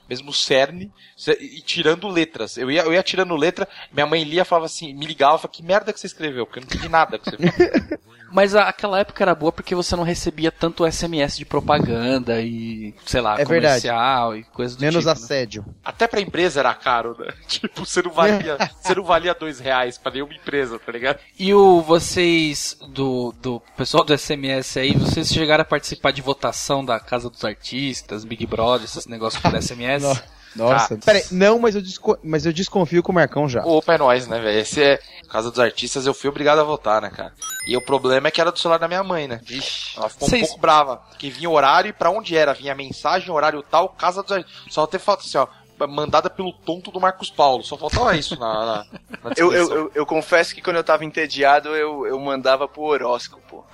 [0.08, 0.92] mesmo cerne
[1.40, 2.56] e tirando letras.
[2.56, 5.64] Eu ia, eu ia tirando letra, minha mãe lia, falava assim, me ligava, falava, que
[5.64, 7.98] merda que você escreveu, porque eu não entendi nada que você fez.
[8.32, 12.94] Mas a- aquela época era boa porque você não recebia tanto SMS de propaganda e,
[13.06, 13.82] sei lá, É verdade.
[13.82, 15.06] comercial e coisas do Menos tipo.
[15.06, 15.12] né?
[15.12, 15.64] assédio.
[15.84, 17.32] Até pra empresa era caro, né?
[17.46, 21.18] Tipo, você não valia, você não valia dois reais pra nenhuma empresa, tá ligado?
[21.38, 26.84] E o vocês do, do pessoal do SMS aí, vocês chegaram a participar de votação
[26.84, 30.04] da Casa dos Artistas, Big Brother, esses negócios por SMS?
[30.56, 30.94] Nossa.
[30.94, 30.98] Ah.
[31.04, 33.62] Peraí, não, mas eu, desco- mas eu desconfio com o Marcão já.
[33.64, 34.58] Opa, é nóis, né, velho?
[34.58, 35.00] Esse é.
[35.30, 37.32] Casa dos Artistas, eu fui obrigado a votar, né, cara?
[37.68, 39.40] E o problema é que era do celular da minha mãe, né?
[39.44, 41.02] Vixe, ela ficou Vocês- um pouco brava.
[41.18, 42.54] Que vinha horário e pra onde era?
[42.54, 44.72] Vinha mensagem, horário tal, Casa dos Artistas.
[44.72, 45.46] Só ter falta assim, ó.
[45.88, 47.62] Mandada pelo tonto do Marcos Paulo.
[47.64, 48.84] Só faltava isso na, na,
[49.24, 52.82] na Eu, eu, eu, eu confesso que quando eu tava entediado, eu, eu mandava pro
[52.82, 53.64] horóscopo.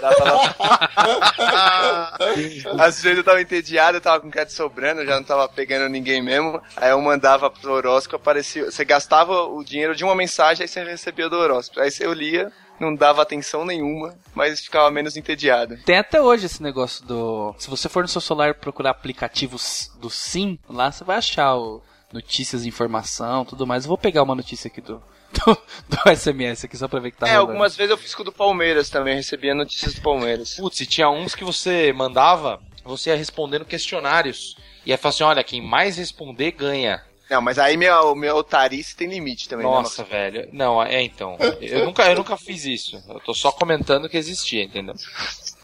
[0.00, 2.12] Lá-
[2.84, 5.88] Às vezes eu tava entediado, eu tava com crédito sobrando, eu já não tava pegando
[5.88, 6.60] ninguém mesmo.
[6.76, 8.70] Aí eu mandava pro horóscopo, aparecia.
[8.70, 11.80] Você gastava o dinheiro de uma mensagem, aí você recebia do horóscopo.
[11.80, 15.76] Aí você eu lia, não dava atenção nenhuma, mas ficava menos entediado.
[15.84, 17.54] Tem até hoje esse negócio do.
[17.58, 21.82] Se você for no seu celular procurar aplicativos do Sim, lá você vai achar o
[22.12, 23.84] notícias, informação, tudo mais.
[23.84, 27.18] Eu vou pegar uma notícia aqui do, do, do SMS aqui só pra ver que
[27.18, 27.50] tá é, rolando.
[27.52, 30.56] algumas vezes eu fiz com o do Palmeiras também, recebia notícias do Palmeiras.
[30.56, 34.56] Putz, e tinha uns que você mandava, você ia respondendo questionários.
[34.86, 37.02] E aí falava assim: olha, quem mais responder ganha.
[37.30, 40.48] Não, mas aí o meu otarice tem limite também, né, Nossa, velho.
[40.52, 41.36] Não, é então.
[41.60, 43.02] Eu nunca, eu nunca fiz isso.
[43.08, 44.94] Eu tô só comentando que existia, entendeu?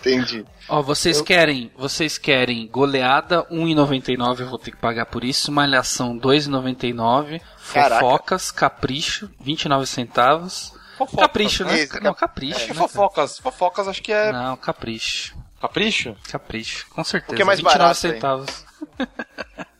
[0.00, 0.44] Entendi.
[0.68, 6.18] Ó, vocês querem, vocês querem goleada 1,99, eu vou ter que pagar por isso, malhação
[6.18, 7.40] 2,99,
[7.72, 8.00] Caraca.
[8.00, 10.74] fofocas, capricho, 29 centavos.
[10.98, 11.88] Fofocas, Capricho, né?
[12.02, 12.78] Não, capricho, Acho que né?
[12.78, 15.34] fofocas, fofocas acho que é Não, capricho.
[15.60, 16.14] capricho.
[16.30, 17.32] Capricho, com certeza.
[17.32, 18.64] O que é mais 29 barato centavos.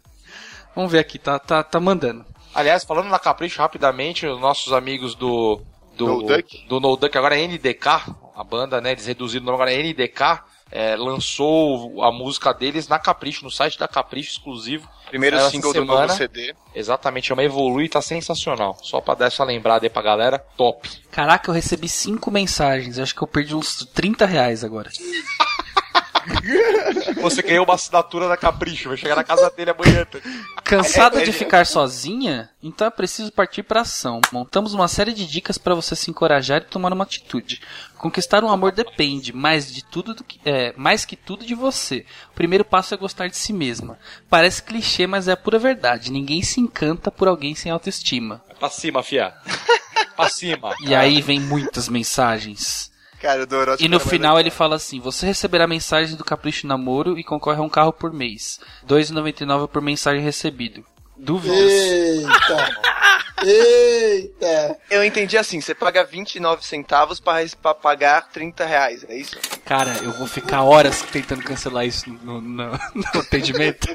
[0.75, 2.25] Vamos ver aqui, tá, tá, tá mandando.
[2.55, 5.61] Aliás, falando na Capricho rapidamente, os nossos amigos do
[5.97, 6.67] do No Duck?
[6.69, 7.87] do No Duck, agora é NDK,
[8.35, 12.89] a banda, né, eles reduziram o nome agora é NDK, é, lançou a música deles
[12.89, 14.89] na Capricho, no site da Capricho exclusivo.
[15.09, 16.07] Primeiro single do semana.
[16.09, 16.53] novo CD.
[16.75, 18.77] Exatamente, chama Evolui, tá sensacional.
[18.83, 20.89] Só pra dar essa lembrada aí pra galera, top.
[21.13, 22.99] Caraca, eu recebi cinco mensagens.
[22.99, 24.91] Acho que eu perdi uns 30 reais agora.
[27.21, 30.07] Você ganhou uma assinatura da Capricho, vai chegar na casa dele amanhã.
[30.63, 32.51] Cansada de ficar sozinha?
[32.63, 34.21] Então é preciso partir para ação.
[34.33, 37.61] Montamos uma série de dicas para você se encorajar e tomar uma atitude.
[37.99, 42.05] Conquistar um amor depende mais de tudo do que, é, mais que tudo de você.
[42.31, 43.99] O primeiro passo é gostar de si mesma.
[44.29, 46.13] Parece clichê, mas é a pura verdade.
[46.13, 48.43] Ninguém se encanta por alguém sem autoestima.
[48.59, 49.35] Pra cima, fia.
[50.17, 50.75] Pra cima.
[50.81, 52.94] E aí vem muitas mensagens.
[53.25, 57.19] Cara, o Dorothy E no final ele fala assim: Você receberá mensagem do Capricho Namoro
[57.19, 58.61] e concorre a um carro por mês.
[58.87, 60.85] R$ 2,99 por mensagem recebido.
[61.17, 61.57] Dúvidas?
[61.59, 62.77] Eita!
[63.45, 64.79] Eita!
[64.91, 69.37] Eu entendi assim, você paga 29 centavos pra, res- pra pagar 30 reais, é isso?
[69.65, 73.89] Cara, eu vou ficar horas tentando cancelar isso no, no- no atendimento.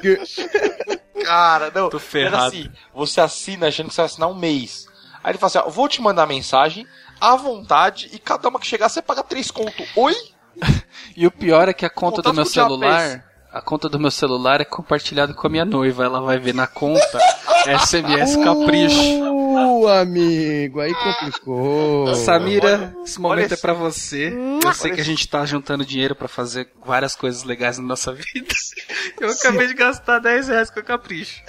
[1.24, 1.88] Cara, não.
[1.90, 2.46] Tô Era ferrado.
[2.46, 4.86] assim, você assina achando que você vai assinar um mês.
[5.22, 6.86] Aí ele fala assim, ó, vou te mandar mensagem
[7.20, 9.84] à vontade e cada uma que chegar você paga três conto.
[9.96, 10.14] Oi?
[11.16, 13.24] E o pior é que a conta do meu celular.
[13.52, 16.04] A conta do meu celular é compartilhada com a minha noiva.
[16.04, 17.18] Ela vai ver na conta
[17.84, 19.24] SMS Capricho.
[19.24, 22.14] Uh, amigo, aí complicou.
[22.14, 24.32] Samira, esse momento olha é pra você.
[24.64, 28.12] Eu sei que a gente tá juntando dinheiro pra fazer várias coisas legais na nossa
[28.12, 28.54] vida.
[29.20, 31.42] Eu acabei de gastar 10 reais com a Capricho.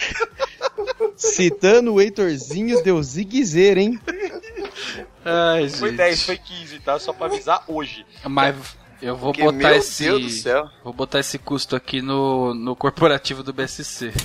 [1.16, 4.00] Citando o Heitorzinho, deu ziguezeira, hein?
[5.24, 5.98] Ai, Foi gente.
[5.98, 7.00] 10, foi 15, tá?
[7.00, 8.06] Só pra avisar hoje.
[8.24, 8.56] Mas
[9.02, 10.04] eu vou Porque, botar meu esse.
[10.06, 10.70] Deus do céu.
[10.84, 14.12] Vou botar esse custo aqui no, no corporativo do BSC.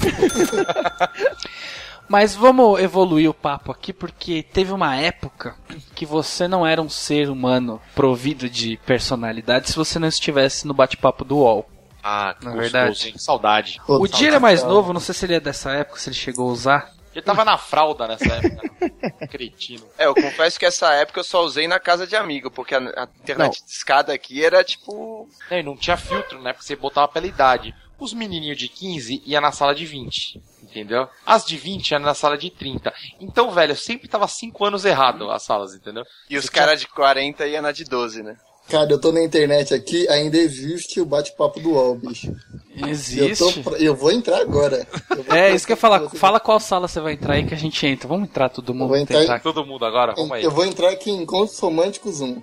[2.09, 5.57] Mas vamos evoluir o papo aqui, porque teve uma época
[5.95, 10.75] que você não era um ser humano provido de personalidade se você não estivesse no
[10.75, 11.69] bate-papo do UOL.
[12.05, 13.09] Ah, Na gostoso, verdade.
[13.09, 13.15] hein?
[13.19, 13.81] Saudade.
[13.89, 16.15] O dia ele é mais novo, não sei se ele é dessa época, se ele
[16.17, 16.96] chegou a usar.
[17.17, 18.69] Ele tava na fralda nessa época.
[19.29, 19.89] Cretino.
[19.97, 22.79] É, eu confesso que essa época eu só usei na casa de amigo, porque a,
[22.79, 25.27] a internet de escada aqui era tipo.
[25.51, 26.53] Não, e não tinha filtro, né?
[26.53, 27.75] Porque você botava pela idade.
[27.99, 30.43] Os menininhos de 15 ia na sala de 20.
[30.63, 31.09] Entendeu?
[31.25, 32.93] As de 20 iam na sala de 30.
[33.19, 36.05] Então, velho, eu sempre tava 5 anos errado as salas, entendeu?
[36.29, 38.37] E os caras de 40 iam na de 12, né?
[38.69, 42.35] Cara, eu tô na internet aqui, ainda existe o bate-papo do UOL, bicho.
[42.77, 43.65] Eu, tô, Existe.
[43.79, 44.87] eu vou entrar agora.
[45.09, 46.11] Vou É, isso que eu ia falar.
[46.11, 48.07] Fala qual sala você vai entrar aí que a gente entra.
[48.07, 48.89] Vamos entrar todo mundo.
[48.89, 49.41] vou entrar.
[49.41, 50.45] Todo mundo agora, vamos aí.
[50.45, 52.43] Eu vou entrar aqui em Encontros Românticos 1.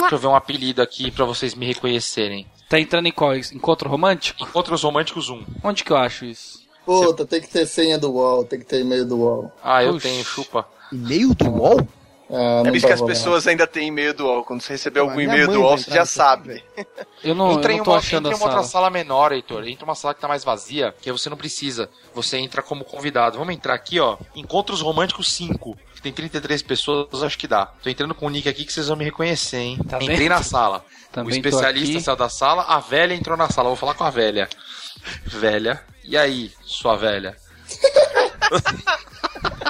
[0.00, 2.46] Deixa eu ver um apelido aqui pra vocês me reconhecerem.
[2.68, 3.34] Tá entrando em qual?
[3.34, 4.42] Encontro romântico?
[4.42, 5.44] Encontros Românticos 1.
[5.64, 6.60] Onde que eu acho isso?
[6.86, 9.52] Puta, tem que ter senha do UOL, tem que ter e-mail do UOL.
[9.62, 10.08] Ah, eu Puxa.
[10.08, 10.66] tenho, chupa.
[10.92, 11.86] E-mail do UOL?
[12.30, 14.44] Ah, É isso que as pessoas ainda têm e-mail do UOL.
[14.44, 16.62] Quando você receber algum e-mail do UOL, você já sabe.
[17.24, 18.84] Eu não, entra eu em não tô uma, achando entra a em uma outra sala.
[18.84, 19.66] sala menor, Heitor.
[19.66, 21.90] Entra uma sala que tá mais vazia, que aí você não precisa.
[22.14, 23.38] Você entra como convidado.
[23.38, 24.16] Vamos entrar aqui, ó.
[24.36, 25.76] Encontros Românticos 5.
[25.96, 27.66] Que tem 33 pessoas, acho que dá.
[27.66, 29.78] Tô entrando com o nick aqui que vocês vão me reconhecer, hein?
[29.88, 30.28] Tá Entrei bem?
[30.28, 30.84] na sala.
[31.10, 33.68] Também o especialista saiu da sala, a velha entrou na sala.
[33.68, 34.48] Vou falar com a velha.
[35.24, 35.82] Velha.
[36.04, 37.36] E aí, sua velha?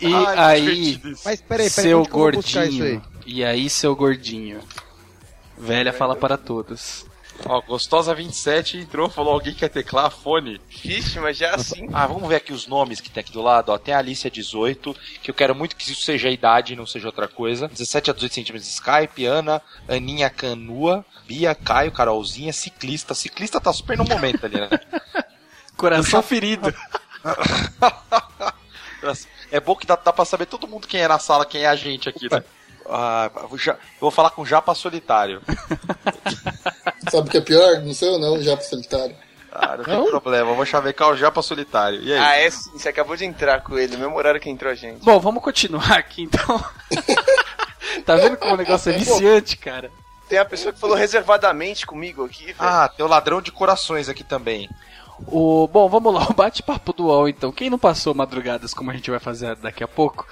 [0.00, 1.00] E Ai, aí.
[1.24, 3.02] Mas peraí, peraí, seu gordinho.
[3.24, 4.60] E aí, seu gordinho.
[5.56, 7.06] Velha fala para todos.
[7.44, 10.60] Ó, Gostosa 27 entrou, falou alguém quer teclar fone.
[10.68, 11.88] Vixe, mas já assim.
[11.92, 13.70] Ah, vamos ver aqui os nomes que tem aqui do lado.
[13.70, 16.86] Ó, tem a Alicia 18, que eu quero muito que isso seja a idade, não
[16.86, 17.68] seja outra coisa.
[17.68, 23.14] 17 a 18 centímetros de Skype, Ana, Aninha Canua, Bia, Caio, Carolzinha, ciclista.
[23.14, 24.68] Ciclista tá super no momento ali, né?
[25.76, 26.72] Coração ferido.
[29.52, 31.66] É bom que dá, dá pra saber todo mundo quem é na sala, quem é
[31.68, 32.42] a gente aqui, né?
[32.88, 35.40] Ah, eu já- eu vou falar com o Japa Solitário.
[37.10, 37.80] Sabe o que é pior?
[37.80, 39.14] Não sei eu não, já pro solitário.
[39.52, 42.00] Ah, não tem problema, eu vou chavecar o Japa Solitário.
[42.02, 42.18] E aí?
[42.18, 45.04] Ah, é sim, você acabou de entrar com ele, mesmo horário que entrou a gente.
[45.04, 46.64] Bom, vamos continuar aqui então.
[48.06, 49.90] tá vendo como o negócio é viciante, cara?
[50.28, 52.56] Tem a pessoa que falou reservadamente comigo aqui, velho.
[52.58, 54.70] Ah, tem o ladrão de corações aqui também.
[55.26, 57.52] O, bom, vamos lá, o bate-papo do UOL então.
[57.52, 60.26] Quem não passou madrugadas como a gente vai fazer daqui a pouco?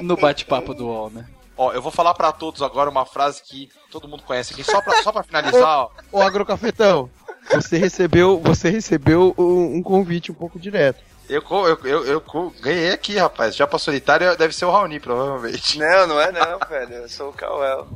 [0.00, 1.26] No bate-papo do UOL, né?
[1.56, 4.80] Ó, eu vou falar pra todos agora uma frase que todo mundo conhece aqui, só
[4.80, 5.90] pra, só pra finalizar, ó.
[6.10, 7.10] Ô, Agrocafetão,
[7.52, 11.02] você recebeu, você recebeu um, um convite um pouco direto.
[11.28, 13.54] Eu, eu, eu, eu ganhei aqui, rapaz.
[13.54, 15.78] Já pra solitário deve ser o Raoni, provavelmente.
[15.78, 16.94] Não, não é não, velho.
[16.94, 17.86] Eu sou o Cauel.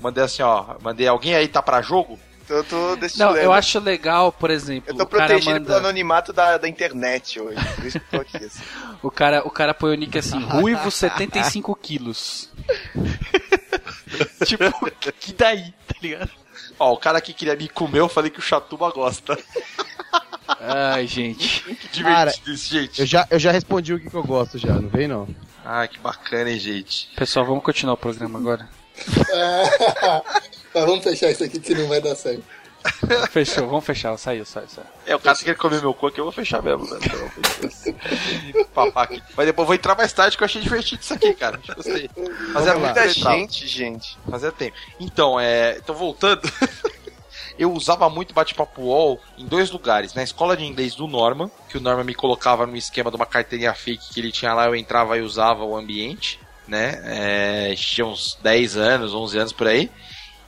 [0.00, 0.76] Mandei assim, ó.
[0.80, 2.18] Mandei alguém aí tá pra jogo?
[2.50, 3.36] Tô, tô destilando.
[3.36, 6.58] Não, eu acho legal, por exemplo, Eu tô o cara protegido pelo manda, anonimato da,
[6.58, 7.64] da internet hoje.
[7.76, 8.62] Por isso que eu tô aqui, assim.
[9.00, 12.50] o cara, o cara põe o nick assim, ruivo 75 quilos.
[14.44, 14.64] tipo,
[15.20, 16.30] que daí, tá ligado?
[16.76, 19.38] Ó, o cara que queria me comer, eu falei que o Chatuba gosta.
[20.58, 21.62] Ai, gente.
[21.92, 23.00] Que Cara, divertido isso, gente.
[23.00, 25.28] Eu já, eu já respondi o que, que eu gosto já, não vem não.
[25.64, 27.10] Ai, que bacana, hein, gente.
[27.14, 28.79] Pessoal, vamos continuar o programa agora.
[30.74, 32.44] Mas vamos fechar isso aqui que não vai dar certo.
[33.30, 34.16] Fechou, vamos fechar.
[34.16, 34.86] Saiu, saiu, saiu.
[35.06, 36.98] É, o cara que quer comer meu cu aqui, eu vou fechar mesmo, né?
[37.02, 39.22] Então, Papá aqui.
[39.36, 41.58] Mas depois eu vou entrar mais tarde que eu achei divertido isso aqui, cara.
[41.58, 42.08] Que Gostei.
[42.52, 43.66] Fazia Muita muita gente.
[43.66, 44.18] gente.
[44.30, 44.76] Fazia tempo.
[44.98, 45.76] Então, é.
[45.76, 46.40] Então, voltando.
[47.58, 50.14] eu usava muito bate-papo UOL em dois lugares.
[50.14, 53.26] Na escola de inglês do Norman, que o Norman me colocava no esquema de uma
[53.26, 57.00] carteirinha fake que ele tinha lá, eu entrava e usava o ambiente, né?
[57.04, 59.90] É, tinha uns 10 anos, 11 anos por aí.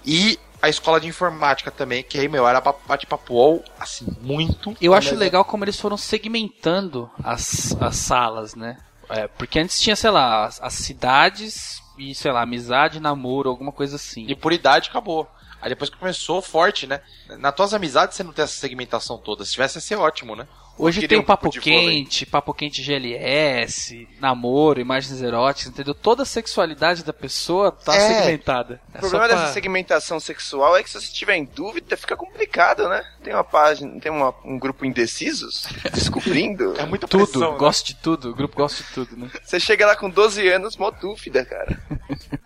[0.06, 4.76] E a escola de informática também, que aí, meu, era ba- bate-papo UOL, assim, muito.
[4.80, 8.78] Eu acho é- legal como eles foram segmentando as, as salas, né?
[9.10, 13.72] É, porque antes tinha, sei lá, as, as cidades e, sei lá, amizade, namoro, alguma
[13.72, 14.24] coisa assim.
[14.28, 15.28] E por idade acabou.
[15.60, 17.00] Aí depois que começou forte, né?
[17.38, 19.44] Nas tuas amizades você não tem essa segmentação toda.
[19.44, 20.46] Se tivesse, ia ser ótimo, né?
[20.78, 21.60] Hoje tem o um Papo vôlei.
[21.62, 25.94] Quente, Papo Quente GLS, namoro, imagens eróticas, entendeu?
[25.94, 28.00] Toda a sexualidade da pessoa tá É.
[28.24, 28.80] segmentada.
[28.94, 32.16] O É problema pra- dessa segmentação sexual é que se você tiver em dúvida, fica
[32.16, 33.04] complicado, né?
[33.22, 36.74] Tem uma página, tem uma- um grupo indecisos descobrindo.
[36.80, 37.58] É muita Tudo, pressão, né?
[37.58, 39.30] gosto de tudo, o grupo gosta de tudo, né?
[39.44, 41.78] Você chega lá com 12 anos, mó dúvida, cara.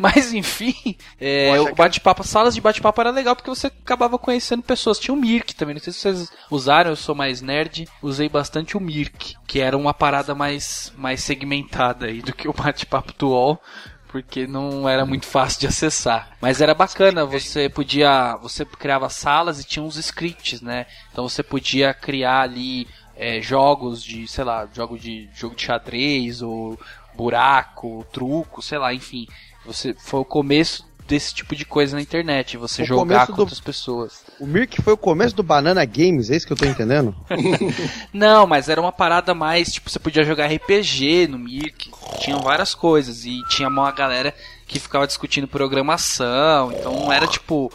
[0.00, 4.62] Mas enfim, é, Poxa, o bate-papo, salas de bate-papo era legal porque você acabava conhecendo
[4.62, 4.98] pessoas.
[4.98, 8.78] Tinha o Mirk também, não sei se vocês usaram, eu sou mais nerd, usei bastante
[8.78, 13.28] o Mirk, que era uma parada mais, mais segmentada aí do que o bate-papo do
[13.28, 13.62] UOL.
[14.08, 16.30] Porque não era muito fácil de acessar.
[16.40, 18.36] Mas era bacana, você podia.
[18.42, 20.86] Você criava salas e tinha uns scripts, né?
[21.12, 26.42] Então você podia criar ali é, jogos de, sei lá, jogo de jogo de xadrez
[26.42, 26.76] ou
[27.14, 29.28] buraco, truco, sei lá, enfim.
[29.64, 33.40] Você foi o começo desse tipo de coisa na internet, você O jogar com do-
[33.40, 34.22] outras pessoas.
[34.38, 37.14] O Mirk foi o começo do Banana Games, é isso que eu tô entendendo?
[38.12, 42.74] Não, mas era uma parada mais, tipo, você podia jogar RPG no Mirk, tinham várias
[42.76, 44.32] coisas e tinha uma galera
[44.68, 47.72] que ficava discutindo programação, então não era tipo,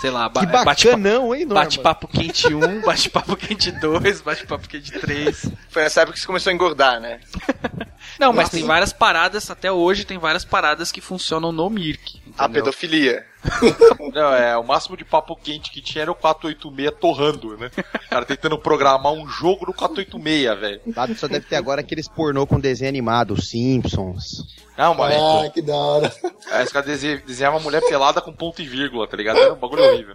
[0.00, 1.64] sei lá, ba- Que bate-papo bacanão, hein, Norma?
[1.64, 5.50] bate-papo quente 1, bate-papo quente 2, bate-papo quente 3.
[5.70, 7.20] Foi nessa época que você começou a engordar, né?
[8.18, 12.20] Não, mas tem várias paradas, até hoje tem várias paradas que funcionam no Mirk.
[12.38, 12.64] A entendeu?
[12.64, 13.26] pedofilia.
[14.14, 17.70] Não, é, o máximo de papo quente que tinha era o 486 torrando, né?
[17.76, 20.80] O cara tentando programar um jogo no 486, velho.
[21.16, 24.44] Só deve ter agora aqueles pornô com desenho animado, os Simpsons.
[24.76, 25.14] Não, mano.
[25.46, 26.12] Ah, que da hora.
[26.50, 29.38] Aí os caras dese- desenhavam uma mulher pelada com ponto e vírgula, tá ligado?
[29.38, 30.14] Era um bagulho horrível.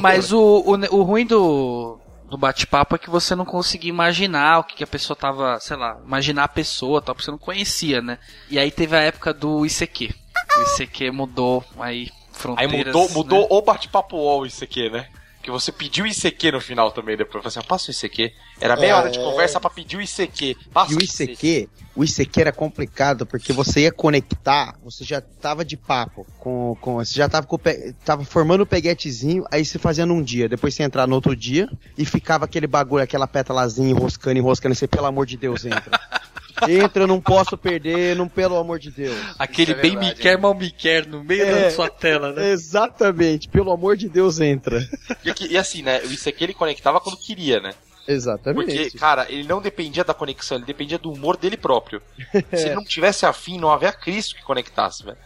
[0.00, 1.98] Mas o, o, o ruim do,
[2.28, 5.76] do bate-papo é que você não conseguia imaginar o que, que a pessoa tava, sei
[5.76, 8.18] lá, imaginar a pessoa, tal, porque você não conhecia, né?
[8.50, 10.14] E aí teve a época do ICQ.
[10.58, 12.86] O ICQ mudou aí Aí fronteiras.
[12.94, 13.46] mudou, mudou né?
[13.50, 15.06] o bate-papo UOL isso aqui, né?
[15.42, 17.42] Que você pediu o ICQ no final também, depois.
[17.42, 18.32] Falei assim, passa o ICQ.
[18.60, 18.94] Era meia É.
[18.94, 20.56] hora de conversa pra pedir o ICQ.
[20.72, 25.64] Passa E o ICQ, o ICQ era complicado porque você ia conectar, você já tava
[25.64, 27.60] de papo com, com você já tava, com, o
[28.04, 31.34] tava formando o peguetezinho, aí você fazia num dia, depois você ia entrar no outro
[31.36, 35.64] dia e ficava aquele bagulho, aquela pétalazinha enroscando, enroscando, e você, pelo amor de Deus,
[35.64, 35.98] entra.
[36.68, 39.16] entra, eu não posso perder, não pelo amor de Deus.
[39.38, 41.62] Aquele Isso é bem verdade, me quer, mal me quer no meio É.
[41.64, 42.50] da sua tela, né?
[42.50, 44.86] Exatamente, pelo amor de Deus, entra.
[45.24, 46.00] E, aqui- e assim, né?
[46.00, 47.72] O ICQ ele conectava quando queria, né?
[48.08, 48.64] Exatamente.
[48.66, 52.00] Porque, cara, ele não dependia da conexão, ele dependia do humor dele próprio.
[52.54, 55.16] Se ele não tivesse afim, não havia Cristo que conectasse, velho.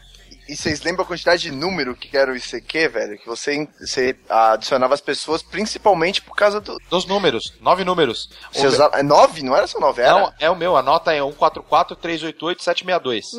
[0.50, 3.18] E vocês lembram a quantidade de número que era o ICQ, velho?
[3.18, 6.76] Que você, você adicionava as pessoas principalmente por causa do.
[6.90, 8.28] Dos números, nove números.
[8.52, 9.44] Você usava, é nove?
[9.44, 10.02] Não era só nove?
[10.02, 10.12] Era?
[10.12, 13.38] Não, é o meu, a nota é 144-388-762.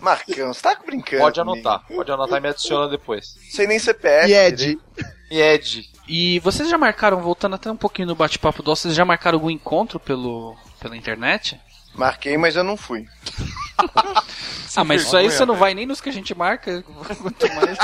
[0.00, 1.22] Marcão, você tá brincando.
[1.22, 1.68] Pode comigo.
[1.68, 3.36] anotar, pode anotar e me adiciona depois.
[3.50, 4.30] Sei nem CPF.
[4.30, 4.78] E Ed,
[5.30, 9.04] E Ed, E vocês já marcaram, voltando até um pouquinho no bate-papo do vocês já
[9.04, 11.60] marcaram algum encontro pelo, pela internet?
[11.94, 13.04] Marquei, mas eu não fui.
[14.76, 15.60] Ah, mas isso aí você não velho.
[15.60, 16.82] vai nem nos que a gente marca.
[16.82, 17.78] Quanto mais.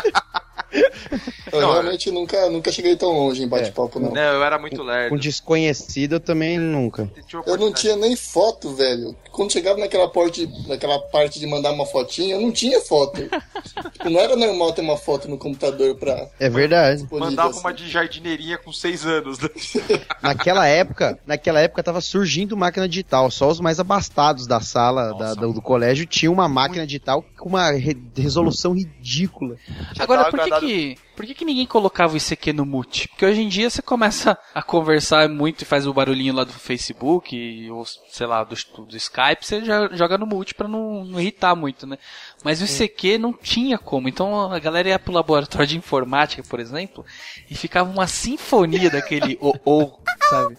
[1.53, 4.11] Eu Não, realmente nunca, nunca cheguei tão longe em bate-papo, não.
[4.11, 5.11] não, eu era muito lerdo.
[5.11, 7.11] com desconhecido eu também nunca.
[7.47, 9.15] Eu não tinha nem foto, velho.
[9.31, 13.21] Quando chegava naquela parte, naquela parte de mandar uma fotinha, eu não tinha foto.
[13.93, 17.07] tipo, não era normal ter uma foto no computador pra É verdade.
[17.11, 17.61] Mandava assim.
[17.61, 19.39] uma de jardineirinha com seis anos.
[19.39, 19.49] né?
[20.23, 23.31] Naquela época, naquela época tava surgindo máquina digital.
[23.31, 27.49] Só os mais abastados da sala da- do, do colégio tinham uma máquina digital com
[27.49, 29.57] uma re- resolução ridícula.
[29.95, 33.09] Já Agora, por que, que, por que, que ninguém colocava o ICQ no mute?
[33.09, 36.53] Porque hoje em dia você começa a conversar muito e faz o barulhinho lá do
[36.53, 38.57] Facebook, e, ou sei lá, do,
[38.87, 41.99] do Skype, você já joga no mute pra não, não irritar muito, né?
[42.43, 44.09] Mas o ICQ não tinha como.
[44.09, 47.05] Então a galera ia pro laboratório de informática, por exemplo,
[47.51, 49.99] e ficava uma sinfonia daquele o-o,
[50.31, 50.57] sabe?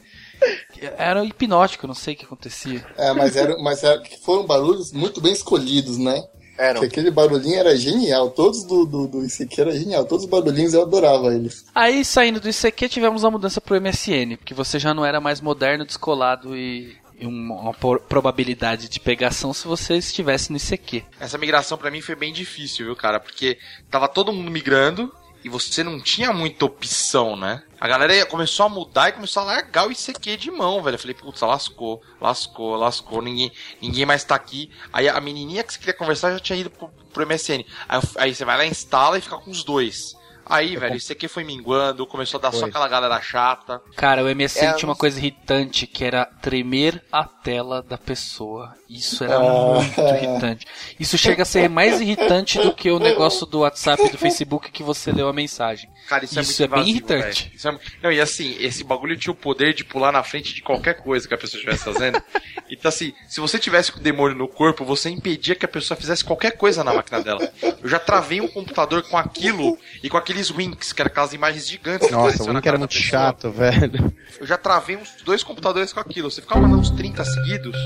[0.98, 2.86] Era hipnótico, não sei o que acontecia.
[2.98, 6.24] É, mas, era, mas era, foram barulhos muito bem escolhidos, né?
[6.58, 6.82] Eram.
[6.82, 8.30] Que aquele barulhinho era genial.
[8.30, 10.06] Todos do, do, do ICQ era genial.
[10.06, 11.66] Todos os barulhinhos eu adorava eles.
[11.74, 15.42] Aí, saindo do ICQ, tivemos a mudança pro MSN, porque você já não era mais
[15.42, 21.04] moderno, descolado e, uma, probabilidade de pegação se você estivesse no ICQ.
[21.20, 23.20] Essa migração pra mim foi bem difícil, viu, cara?
[23.20, 23.58] Porque
[23.90, 25.12] tava todo mundo migrando
[25.44, 27.64] e você não tinha muita opção, né?
[27.80, 30.96] A galera começou a mudar e começou a largar o ICQ de mão, velho.
[30.96, 34.72] Eu falei, putz, lascou, lascou, lascou, ninguém, ninguém mais tá aqui.
[34.92, 37.66] Aí a menininha que você queria conversar já tinha ido pro, pro MSN.
[37.90, 40.16] Aí, aí você vai lá, instala e fica com os dois.
[40.46, 42.70] Aí, velho, o ICQ foi minguando, começou a dar só Foi.
[42.70, 43.82] aquela galera chata.
[43.96, 48.74] Cara, o MSN É, tinha uma coisa irritante que era tremer a tela da pessoa.
[48.90, 49.40] Isso era Ah.
[49.76, 50.68] muito irritante.
[51.00, 54.72] Isso chega a ser mais irritante do que o negócio do WhatsApp e do Facebook
[54.72, 55.90] que você leu a mensagem.
[56.08, 57.44] Cara, isso, Isso é é muito bem invasivo, irritante.
[57.46, 57.56] velho.
[57.56, 60.62] Isso é- Não, e assim, esse bagulho tinha o poder de pular na frente de
[60.62, 62.22] qualquer coisa que a pessoa estivesse fazendo.
[62.70, 65.98] então, assim, se você tivesse com o demônio no corpo, você impedia que a pessoa
[65.98, 67.50] fizesse qualquer coisa na máquina dela.
[67.82, 71.68] Eu já travei um computador com aquilo e com aqueles winks, que eram aquelas imagens
[71.68, 72.08] gigantes.
[72.08, 73.10] que Nossa, o na link era muito pessoa.
[73.10, 74.14] chato, velho.
[74.40, 76.30] Eu já travei uns dois computadores com aquilo.
[76.30, 77.78] Você ficava mandando uns 30 seguidos.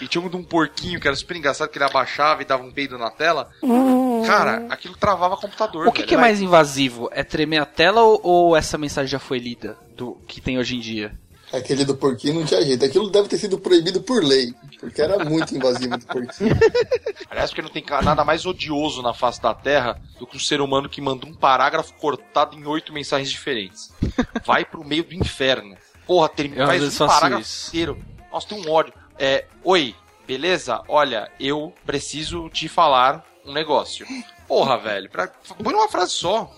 [0.00, 2.62] E tinha um de um porquinho que era super engraçado, que ele abaixava e dava
[2.62, 3.50] um peido na tela.
[4.26, 5.86] Cara, aquilo travava computador.
[5.86, 6.08] O que, velho.
[6.08, 7.08] que é mais invasivo?
[7.12, 9.76] É tremer a tela ou, ou essa mensagem já foi lida?
[9.96, 11.12] Do que tem hoje em dia?
[11.52, 12.84] Aquele do porquinho não tinha jeito.
[12.84, 14.54] Aquilo deve ter sido proibido por lei.
[14.78, 16.56] Porque era muito invasivo do porquinho.
[17.28, 20.60] Aliás, porque não tem nada mais odioso na face da Terra do que um ser
[20.60, 23.92] humano que manda um parágrafo cortado em oito mensagens diferentes.
[24.46, 25.76] Vai pro meio do inferno.
[26.06, 27.68] Porra, termina faz um parágrafo isso.
[27.68, 27.98] inteiro.
[28.32, 28.94] Nossa, tem um ódio.
[29.18, 29.94] É, oi,
[30.26, 30.80] beleza?
[30.88, 34.06] Olha, eu preciso te falar um negócio.
[34.46, 35.28] Porra, velho, pra...
[35.62, 36.54] põe numa frase só.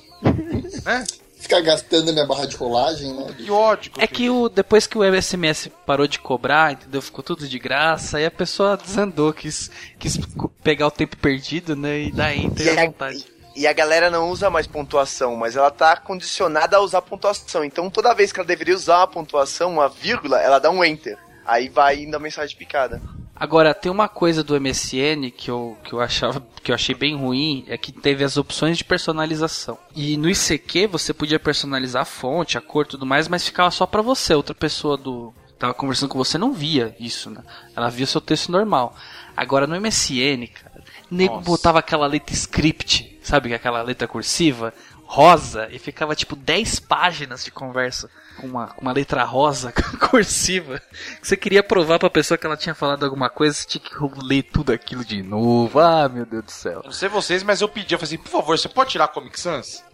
[0.84, 1.04] né?
[1.42, 3.34] Ficar gastando minha barra de rolagem, né?
[3.36, 3.90] Que ódio.
[3.98, 7.02] É que o, depois que o SMS parou de cobrar, entendeu?
[7.02, 9.68] Ficou tudo de graça, aí a pessoa desandou, quis,
[9.98, 10.18] quis
[10.62, 12.02] pegar o tempo perdido, né?
[12.02, 13.26] E dar enter E à a, vontade.
[13.56, 17.64] e a galera não usa mais pontuação, mas ela tá condicionada a usar pontuação.
[17.64, 21.18] Então toda vez que ela deveria usar uma pontuação, uma vírgula, ela dá um enter.
[21.44, 23.02] Aí vai indo a mensagem picada.
[23.42, 27.16] Agora, tem uma coisa do MSN que eu, que eu achava que eu achei bem
[27.16, 29.76] ruim, é que teve as opções de personalização.
[29.96, 33.68] E no ICQ você podia personalizar a fonte, a cor e tudo mais, mas ficava
[33.72, 34.32] só pra você.
[34.32, 37.42] Outra pessoa do tava conversando com você não via isso, né?
[37.74, 38.94] Ela via o seu texto normal.
[39.36, 41.44] Agora no MSN, cara, nego Nossa.
[41.44, 43.52] botava aquela letra script, sabe?
[43.52, 44.72] Aquela letra cursiva,
[45.04, 49.72] rosa, e ficava tipo 10 páginas de conversa com uma, com uma letra rosa
[50.10, 50.80] cursiva.
[51.20, 54.24] Que você queria provar pra pessoa que ela tinha falado alguma coisa, você tinha que
[54.24, 55.78] ler tudo aquilo de novo.
[55.78, 56.80] Ah, meu Deus do céu.
[56.80, 59.04] Eu Não sei vocês, mas eu pedi, eu falei assim, por favor, você pode tirar
[59.04, 59.84] a Comic Sans?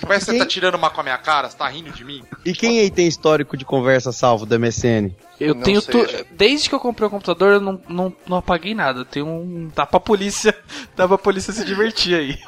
[0.00, 2.24] Parece que você tá tirando uma com a minha cara, você tá rindo de mim?
[2.44, 5.14] E quem aí tem histórico de conversa salvo do MSN?
[5.40, 6.04] Eu Não tenho tu...
[6.32, 9.04] Desde que eu comprei o computador, eu não, não, não apaguei nada.
[9.04, 9.70] Tenho um.
[9.72, 10.54] Dá pra polícia.
[10.96, 12.38] Dá pra polícia se divertir aí.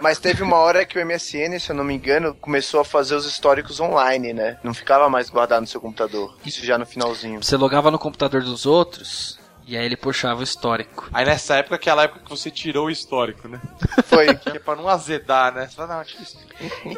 [0.00, 3.16] Mas teve uma hora que o MSN, se eu não me engano, começou a fazer
[3.16, 4.58] os históricos online, né?
[4.62, 6.36] Não ficava mais guardado no seu computador.
[6.44, 7.42] Isso já no finalzinho.
[7.42, 9.38] Você logava no computador dos outros.
[9.66, 11.08] E aí ele puxava o histórico.
[11.12, 13.60] Aí nessa época, aquela época que você tirou o histórico, né?
[14.06, 14.34] Foi.
[14.34, 15.68] Que é pra não azedar, né?
[15.68, 16.36] Você fala, não, isso.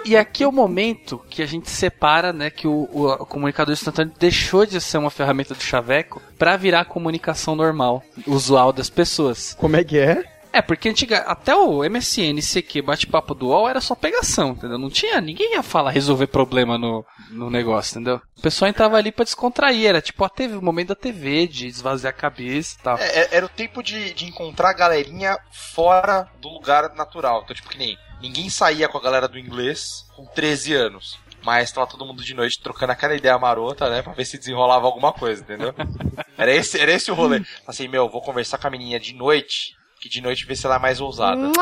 [0.06, 3.74] E aqui é o momento que a gente separa, né, que o, o- o comunicador
[3.74, 8.88] instantâneo deixou de ser uma ferramenta do chaveco pra virar a comunicação normal, usual das
[8.88, 9.54] pessoas.
[9.58, 10.24] Como é que é?
[10.52, 14.76] É, porque antiga, até o MSN, CQ, bate-papo do UOL era só pegação, entendeu?
[14.78, 18.20] Não tinha, ninguém ia falar, resolver problema no, no negócio, entendeu?
[18.38, 21.66] O pessoal entrava ali pra descontrair, era tipo, a TV, o momento da TV, de
[21.68, 22.98] esvaziar a cabeça e tal.
[22.98, 27.42] É, é- era o tempo de, de encontrar a galerinha fora do lugar natural.
[27.44, 31.18] Então, tipo, que nem ninguém saía com a galera do inglês com 13 anos.
[31.44, 34.00] Mas tava todo mundo de noite trocando aquela ideia marota, né?
[34.00, 35.74] Pra ver se desenrolava alguma coisa, entendeu?
[36.38, 37.42] Era esse, era esse o rolê.
[37.66, 40.74] Assim, meu, vou conversar com a menininha de noite, que de noite vê se ela
[40.74, 41.52] é mais ousada.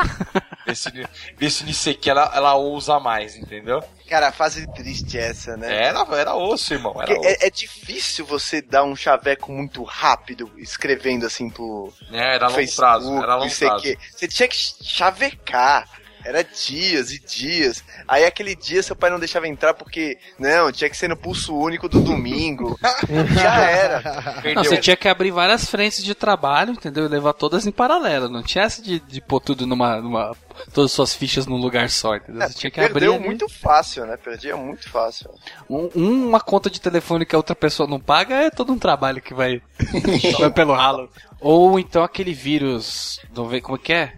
[0.66, 0.91] Vê se,
[1.36, 3.84] vê se nisso aqui ela, ela ousa mais, entendeu?
[4.09, 5.70] Cara, a fase triste é essa, né?
[5.88, 6.95] Era, era osso, irmão.
[6.97, 7.28] Era Porque osso.
[7.45, 12.57] é, é difícil você dar um chaveco muito rápido, escrevendo assim pro É, era longo
[12.57, 13.22] Facebook, prazo.
[13.22, 13.84] Era longo prazo.
[14.11, 15.99] Você tinha que chavecar.
[16.25, 17.83] Era dias e dias.
[18.07, 21.57] Aí aquele dia seu pai não deixava entrar porque, não, tinha que ser no pulso
[21.57, 22.79] único do domingo.
[23.35, 24.43] Já era.
[24.55, 27.05] Não, você tinha que abrir várias frentes de trabalho, entendeu?
[27.05, 28.29] E levar todas em paralelo.
[28.29, 30.37] Não tinha essa de, de pôr tudo numa, numa.
[30.75, 32.47] Todas as suas fichas num lugar só, entendeu?
[32.49, 32.93] Você tinha que abrir.
[32.93, 33.25] Perdeu ali.
[33.25, 34.16] muito fácil, né?
[34.16, 35.31] Perdia muito fácil.
[35.68, 39.23] Um- uma conta de telefone que a outra pessoa não paga é todo um trabalho
[39.23, 39.62] que vai,
[40.39, 41.09] vai pelo ralo.
[41.41, 43.21] Ou então aquele vírus.
[43.35, 44.12] Não ver como é que é?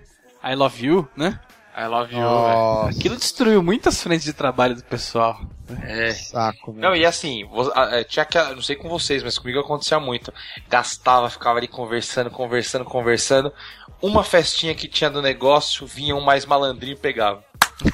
[0.44, 1.38] I love you, né?
[1.76, 2.88] I love you, velho.
[2.88, 5.40] Aquilo destruiu muitas frentes de trabalho do pessoal.
[5.82, 6.12] É.
[6.12, 6.82] Saco, velho.
[6.82, 7.48] Não, e assim,
[7.90, 10.32] é, tinha que, não sei com vocês, mas comigo acontecia muito.
[10.68, 13.52] Gastava, ficava ali conversando, conversando, conversando.
[14.02, 17.42] Uma festinha que tinha do negócio, vinha um mais malandrinho e pegava.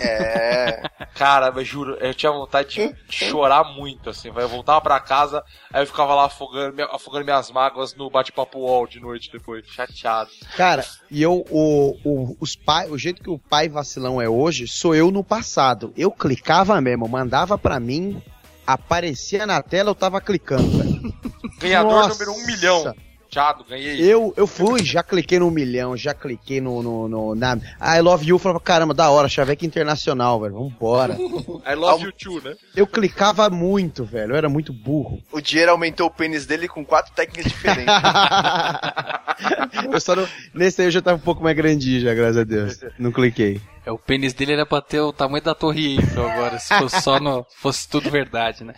[0.01, 0.83] É.
[1.15, 4.29] Cara, eu juro, eu tinha vontade de chorar muito, assim.
[4.35, 8.87] Eu voltava pra casa, aí eu ficava lá afogando, afogando minhas mágoas no bate-papo wall
[8.87, 10.31] de noite depois, chateado.
[10.57, 14.69] Cara, e eu, o, o, os pai, o jeito que o pai vacilão é hoje,
[14.69, 15.93] sou eu no passado.
[15.97, 18.23] Eu clicava mesmo, mandava pra mim,
[18.67, 21.15] aparecia na tela, eu tava clicando, velho.
[21.59, 22.09] Ganhador Nossa.
[22.11, 22.95] número um milhão.
[23.31, 24.01] Chado, ganhei.
[24.01, 28.27] Eu, eu fui, já cliquei no milhão, já cliquei no, no, no na I Love
[28.27, 31.15] You, falava, caramba, da hora, Chaveque Internacional, velho, vambora.
[31.67, 32.57] I love you too, né?
[32.75, 35.23] Eu clicava muito, velho, eu era muito burro.
[35.31, 37.95] O dinheiro aumentou o pênis dele com quatro técnicas diferentes.
[39.93, 42.45] eu só não, nesse aí eu já tava um pouco mais grandinho já, graças a
[42.45, 42.81] Deus.
[42.99, 43.61] Não cliquei.
[43.85, 47.01] É, o pênis dele era pra ter o tamanho da Torre Eiffel agora, se fosse
[47.01, 48.75] só no, fosse tudo verdade, né?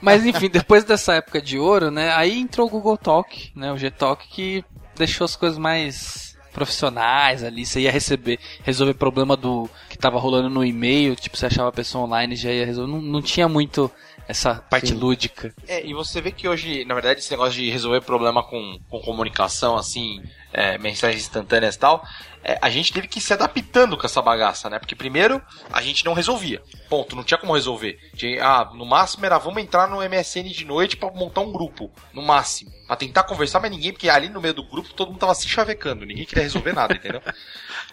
[0.00, 2.12] Mas enfim, depois dessa época de ouro, né?
[2.14, 3.72] Aí entrou o Google Talk, né?
[3.72, 4.64] O G-Talk que
[4.96, 10.50] deixou as coisas mais profissionais ali, você ia receber, resolver problema do que tava rolando
[10.50, 13.90] no e-mail, tipo, você achava a pessoa online já ia resolver, não, não tinha muito
[14.28, 14.94] essa parte Sim.
[14.94, 15.54] lúdica.
[15.66, 19.00] É, e você vê que hoje, na verdade, esse negócio de resolver problema com, com
[19.00, 22.04] comunicação, assim, é, mensagens instantâneas e tal,
[22.44, 24.78] é, a gente teve que ir se adaptando com essa bagaça, né?
[24.78, 25.40] Porque primeiro,
[25.72, 26.62] a gente não resolvia.
[26.88, 27.98] Ponto, não tinha como resolver.
[28.14, 31.90] Tinha, ah, no máximo era vamos entrar no MSN de noite pra montar um grupo.
[32.12, 32.72] No máximo.
[32.86, 35.48] Pra tentar conversar, mas ninguém, porque ali no meio do grupo todo mundo tava se
[35.48, 37.22] chavecando, ninguém queria resolver nada, entendeu?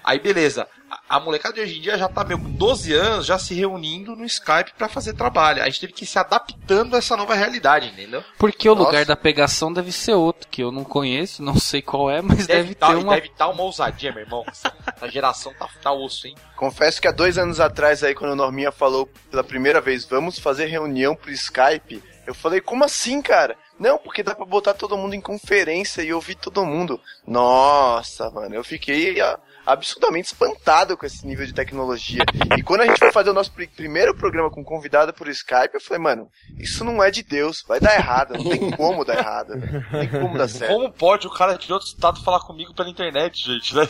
[0.03, 3.25] Aí beleza, a, a molecada de hoje em dia já tá meio com 12 anos,
[3.25, 5.61] já se reunindo no Skype pra fazer trabalho.
[5.61, 8.23] A gente teve que ir se adaptando a essa nova realidade, entendeu?
[8.37, 8.87] Porque o Nossa.
[8.87, 12.47] lugar da pegação deve ser outro, que eu não conheço, não sei qual é, mas
[12.47, 14.38] deve, Deve tá, ter uma deve tá uma ousadia, meu irmão.
[14.47, 16.35] Essa geração tá, tá osso, hein?
[16.55, 20.39] Confesso que há dois anos atrás, aí, quando o Norminha falou pela primeira vez, vamos
[20.39, 23.57] fazer reunião pro Skype, eu falei, como assim, cara?
[23.79, 27.01] Não, porque dá pra botar todo mundo em conferência e ouvir todo mundo.
[27.25, 29.39] Nossa, mano, eu fiquei ah,
[29.71, 32.23] absurdamente espantado com esse nível de tecnologia.
[32.57, 35.73] E quando a gente foi fazer o nosso pri- primeiro programa com convidada por Skype,
[35.75, 39.17] eu falei, mano, isso não é de Deus, vai dar errado, não tem como dar
[39.17, 40.71] errado, não tem como dar certo.
[40.73, 43.75] Como pode o cara de outro estado falar comigo pela internet, gente?
[43.75, 43.87] Né?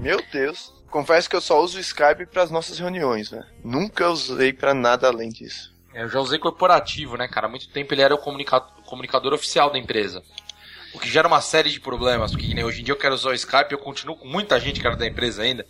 [0.00, 0.72] Meu Deus.
[0.90, 3.44] Confesso que eu só uso o Skype pras nossas reuniões, né?
[3.62, 5.70] Nunca usei pra nada além disso.
[5.92, 7.46] Eu já usei corporativo, né, cara?
[7.46, 10.22] Há muito tempo ele era o comunica- comunicador oficial da empresa.
[10.94, 13.14] O que gera uma série de problemas, porque que nem hoje em dia eu quero
[13.14, 15.66] usar o Skype, eu continuo com muita gente que era da empresa ainda.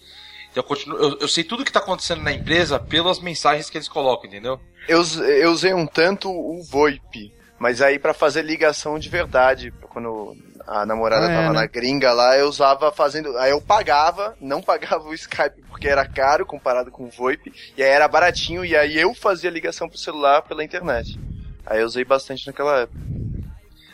[0.51, 3.77] Então eu, continuo, eu, eu sei tudo que tá acontecendo na empresa pelas mensagens que
[3.77, 4.61] eles colocam, entendeu?
[4.89, 10.37] Eu, eu usei um tanto o VoIP, mas aí pra fazer ligação de verdade, quando
[10.67, 11.61] a namorada Ah, é, tava né?
[11.61, 13.37] na gringa lá, eu usava fazendo.
[13.39, 17.83] Aí eu pagava, não pagava o Skype porque era caro comparado com o VoIP, e
[17.83, 21.19] aí era baratinho, e aí eu fazia ligação pro celular pela internet.
[21.67, 22.99] Aí eu usei bastante naquela época.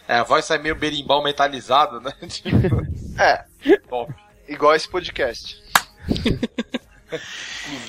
[0.08, 2.12] É, a voz sai meio berimbau metalizado, né?
[2.28, 2.58] Tipo,
[3.18, 3.44] É,
[3.88, 4.12] top.
[4.48, 5.62] igual esse podcast.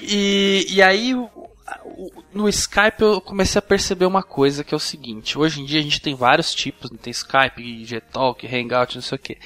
[0.01, 1.29] E, e aí, o-
[1.83, 5.65] o- no Skype eu comecei a perceber uma coisa que é o seguinte: hoje em
[5.65, 6.97] dia a gente tem vários tipos, né?
[7.01, 9.37] tem Skype, Gtalk, Hangout, não sei o que.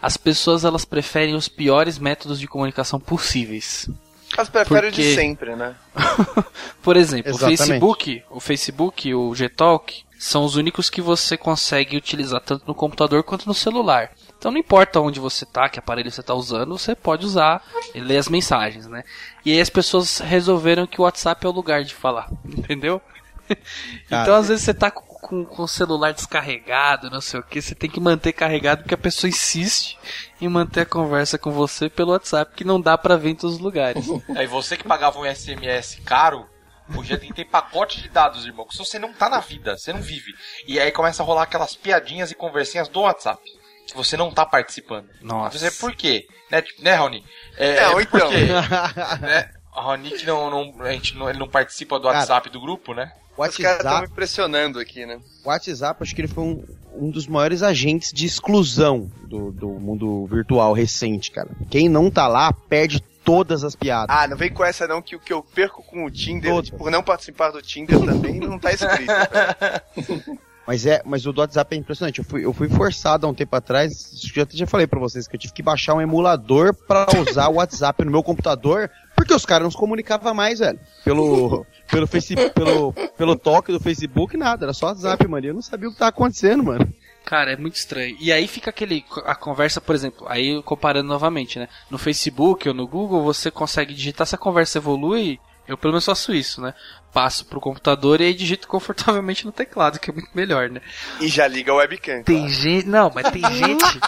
[0.00, 3.88] As pessoas elas preferem os piores métodos de comunicação possíveis.
[4.36, 5.74] Mas prefere o Porque- de sempre, né?
[6.82, 7.58] Por exemplo, o Exatamente.
[7.58, 13.22] Facebook, o Facebook, o Gtalk são os únicos que você consegue utilizar tanto no computador
[13.22, 14.10] quanto no celular.
[14.38, 17.62] Então não importa onde você tá, que aparelho você tá usando, você pode usar
[17.94, 19.04] e ler as mensagens, né?
[19.44, 23.00] E aí as pessoas resolveram que o WhatsApp é o lugar de falar, entendeu?
[24.06, 24.36] então Cara.
[24.38, 27.74] às vezes você tá com, com, com o celular descarregado, não sei o que, você
[27.74, 29.98] tem que manter carregado porque a pessoa insiste
[30.40, 33.56] em manter a conversa com você pelo WhatsApp, que não dá pra ver em todos
[33.56, 34.06] os lugares.
[34.36, 36.46] Aí você que pagava um SMS caro,
[36.94, 38.66] hoje já tem que ter pacote de dados, irmão.
[38.66, 40.32] Que se você não tá na vida, você não vive.
[40.66, 43.42] E aí começa a rolar aquelas piadinhas e conversinhas do WhatsApp.
[43.86, 45.06] Que você não tá participando.
[45.22, 45.58] Nossa.
[45.58, 46.26] Você, por quê?
[46.50, 47.24] Né, tipo, né Raoni?
[47.56, 48.30] É, É, ou por então.
[48.30, 48.46] quê?
[49.20, 49.50] né?
[49.72, 52.60] A Raoni que não, não, a gente não, ele não participa do Cara, WhatsApp do
[52.60, 53.12] grupo, né?
[53.36, 55.20] O Os caras estão me WhatsApp, impressionando aqui, né?
[55.44, 56.64] o WhatsApp, acho que ele foi um,
[56.94, 61.50] um dos maiores agentes de exclusão do, do mundo virtual recente, cara.
[61.70, 64.16] Quem não tá lá perde todas as piadas.
[64.16, 66.92] Ah, não vem com essa não, que o que eu perco com o Tinder, por
[66.92, 69.12] não participar do Tinder também, não tá escrito.
[70.66, 72.18] Mas é, mas o do WhatsApp é impressionante.
[72.18, 74.84] Eu fui, eu fui forçado há um tempo atrás, acho que eu até já falei
[74.84, 78.20] pra vocês que eu tive que baixar um emulador pra usar o WhatsApp no meu
[78.20, 80.80] computador, porque os caras não se comunicavam mais, velho.
[81.04, 85.46] Pelo pelo Facebook, pelo pelo toque do Facebook nada, era só WhatsApp, mano.
[85.46, 86.92] E eu não sabia o que tava acontecendo, mano.
[87.26, 88.16] Cara, é muito estranho.
[88.20, 89.04] E aí fica aquele.
[89.24, 91.68] A conversa, por exemplo, aí comparando novamente, né?
[91.90, 96.04] No Facebook ou no Google, você consegue digitar, se a conversa evolui, Eu pelo menos
[96.04, 96.72] faço isso, né?
[97.12, 100.80] Passo pro computador e aí digito confortavelmente no teclado, que é muito melhor, né?
[101.20, 102.22] E já liga a webcam.
[102.22, 102.52] Tem claro.
[102.52, 102.86] gente.
[102.86, 104.00] Não, mas tem gente.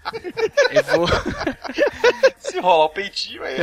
[0.72, 1.06] Evo...
[2.38, 3.58] Se rolar o peitinho aí.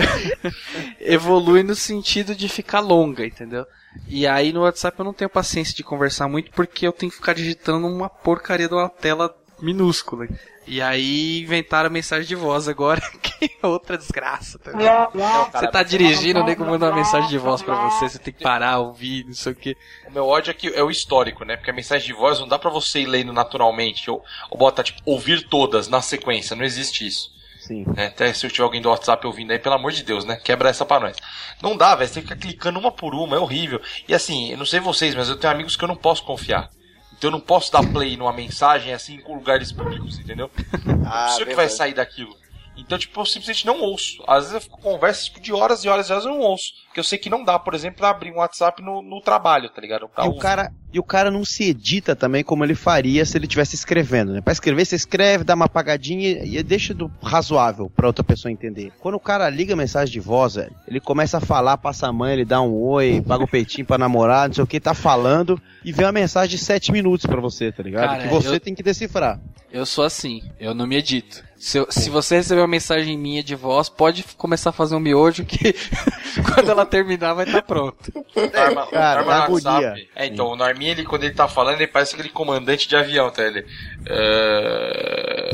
[1.00, 3.66] Evolui no sentido de ficar longa, entendeu?
[4.08, 7.18] E aí no WhatsApp eu não tenho paciência de conversar muito porque eu tenho que
[7.18, 10.28] ficar digitando uma porcaria de uma tela minúscula.
[10.68, 14.60] E aí inventaram a mensagem de voz agora, que é outra desgraça.
[14.60, 15.12] Tá ligado?
[15.52, 18.44] Você tá dirigindo, o nego manda uma mensagem de voz pra você, você tem que
[18.44, 19.76] parar, ouvir, não sei o que.
[20.08, 21.58] O meu ódio é que é o histórico, né?
[21.58, 24.10] Porque a mensagem de voz não dá pra você ir lendo naturalmente.
[24.10, 26.56] Ou, ou bota, tipo, ouvir todas na sequência.
[26.56, 27.32] Não existe isso.
[27.72, 27.86] Sim.
[27.96, 28.08] né?
[28.08, 30.36] Até se eu tiver alguém do WhatsApp ouvindo aí, pelo amor de Deus, né?
[30.36, 31.16] Quebra essa pra nós.
[31.62, 32.08] Não dá, velho.
[32.08, 33.82] Você tem que ficar clicando uma por uma, é horrível.
[34.08, 36.70] E assim, eu não sei vocês, mas eu tenho amigos que eu não posso confiar.
[37.18, 40.50] Então eu não posso dar play numa mensagem assim com lugares públicos, entendeu?
[41.14, 42.34] Ah, não sei o que vai sair daquilo.
[42.78, 44.24] Então, tipo, eu simplesmente não ouço.
[44.28, 46.72] Às vezes eu fico conversas tipo, de horas e horas e horas eu não ouço.
[46.88, 49.70] Porque eu sei que não dá, por exemplo, pra abrir um WhatsApp no, no trabalho,
[49.70, 50.10] tá ligado?
[50.10, 53.38] Pra E o, cara, e o cara não se edita também como ele faria se
[53.38, 54.42] ele estivesse escrevendo, né?
[54.42, 58.92] Pra escrever, você escreve, dá uma apagadinha e deixa do razoável pra outra pessoa entender.
[59.00, 62.34] Quando o cara liga mensagem de voz, velho, ele começa a falar, passa a mãe,
[62.34, 65.62] ele dá um oi, paga o peitinho pra namorar, não sei o que, tá falando,
[65.86, 68.08] e vem uma mensagem de 7 minutos pra você, tá ligado?
[68.10, 69.40] Cara, que você eu- tem que decifrar.
[69.72, 71.42] Eu sou assim, eu não me edito.
[71.62, 75.00] Se, eu- se você receber uma mensagem minha de voz, pode começar a fazer um
[75.00, 75.74] miojo que
[76.56, 78.12] quando ela terminar vai estar pronto.
[78.36, 80.10] Norma, Cara, Norma dá no WhatsApp-.
[80.16, 83.30] É, então, o Norminha, ele, quando ele tá falando, ele parece aquele comandante de avião,
[83.30, 83.44] tá?
[83.44, 83.64] Ele.
[84.08, 85.52] É,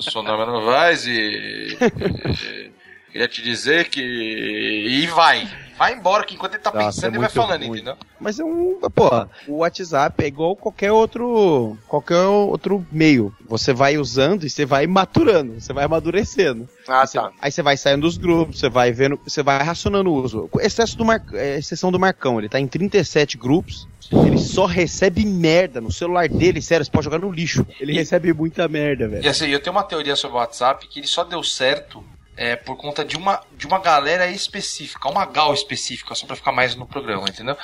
[0.00, 1.76] sou Norma Novaes e-
[3.12, 4.00] Queria te dizer que.
[4.00, 5.46] E vai.
[5.76, 7.76] Vai embora, que enquanto ele tá Nossa, pensando, é ele vai falando, ruim.
[7.78, 7.96] entendeu?
[8.20, 8.78] Mas é um.
[8.94, 9.08] Pô,
[9.48, 11.76] o WhatsApp é igual qualquer outro.
[11.88, 13.34] qualquer outro meio.
[13.48, 16.68] Você vai usando e você vai maturando, você vai amadurecendo.
[16.86, 17.30] Ah, Você- tá.
[17.40, 20.48] Aí você vai saindo dos grupos, você vai vendo, você vai racionando o uso.
[20.60, 21.22] Excesso do Mar...
[21.32, 23.88] é, exceção do Marcão, ele tá em 37 grupos.
[24.12, 27.66] Ele só recebe merda no celular dele, sério, você pode jogar no lixo.
[27.80, 29.30] Ele recebe muita merda, E velho.
[29.30, 32.04] assim, eu tenho uma teoria sobre o WhatsApp que ele só deu certo
[32.36, 36.52] é, por conta de uma, de uma galera específica, uma gal específica, só pra ficar
[36.52, 37.56] mais no programa, entendeu?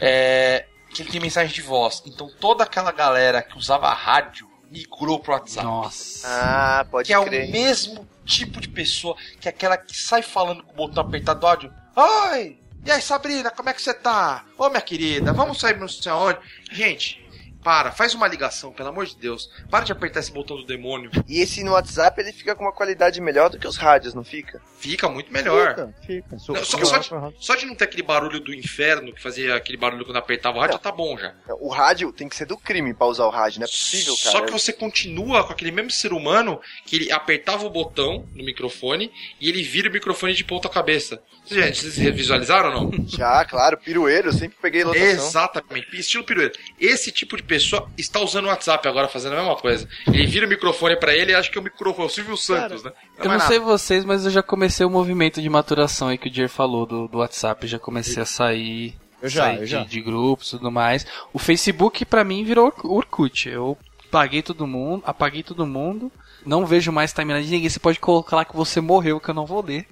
[0.00, 2.02] É, que ele tem mensagem de voz.
[2.06, 5.66] Então toda aquela galera que usava rádio migrou pro WhatsApp.
[5.66, 6.26] Nossa.
[6.28, 7.50] Ah, pode que é o crer.
[7.50, 11.46] mesmo tipo de pessoa que é aquela que sai falando com o botão apertado do
[11.46, 11.74] áudio.
[11.94, 12.58] Oi!
[12.84, 14.44] E aí, Sabrina, como é que você tá?
[14.56, 16.38] Ô, minha querida, vamos sair não sei aonde?
[16.70, 17.25] Gente,
[17.66, 19.50] para, faz uma ligação, pelo amor de Deus.
[19.68, 21.10] Para de apertar esse botão do demônio.
[21.26, 24.22] E esse no WhatsApp ele fica com uma qualidade melhor do que os rádios, não
[24.22, 24.62] fica?
[24.78, 25.70] Fica muito melhor.
[25.70, 26.38] Fica, fica.
[26.38, 26.98] Só- Não, só, só-
[27.30, 30.58] de, só de não ter aquele barulho do inferno que fazia aquele barulho quando apertava
[30.58, 31.34] o rádio, já tá bom já.
[31.60, 34.30] O rádio tem que ser do crime pra usar o rádio, não é possível, cara.
[34.38, 38.44] Só que você continua com aquele mesmo ser humano que ele apertava o botão no
[38.44, 39.10] microfone
[39.40, 41.20] e ele vira o microfone de ponta cabeça.
[41.44, 43.08] Vocês, vocês visualizaram ou não?
[43.08, 45.06] Já, claro, pirueiro, eu sempre peguei lotação.
[45.08, 46.58] Exatamente, estilo pirueta.
[46.78, 49.88] Esse tipo de pessoa está usando o WhatsApp agora, fazendo a mesma coisa.
[50.06, 52.36] Ele vira o microfone pra ele e acha que é o microfone, é o Silvio
[52.36, 52.92] Santos, né?
[53.18, 56.30] Eu não sei vocês, mas eu já comecei o movimento de maturação aí que o
[56.30, 57.66] Dier falou do, do WhatsApp.
[57.66, 59.84] Já comecei a sair, Eu já, sair eu de, já.
[59.84, 61.06] de grupos e tudo mais.
[61.32, 63.48] O Facebook pra mim virou Or- Orkut.
[63.48, 63.76] Eu
[64.10, 66.10] paguei todo mundo, apaguei todo mundo.
[66.44, 67.68] Não vejo mais timeline de ninguém.
[67.68, 69.86] Você pode colocar lá que você morreu, que eu não vou ler.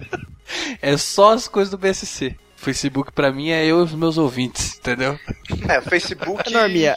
[0.80, 2.36] é só as coisas do BSC.
[2.60, 5.18] Facebook pra mim é eu e os meus ouvintes, entendeu?
[5.68, 6.52] É, o Facebook.
[6.52, 6.94] Norminha,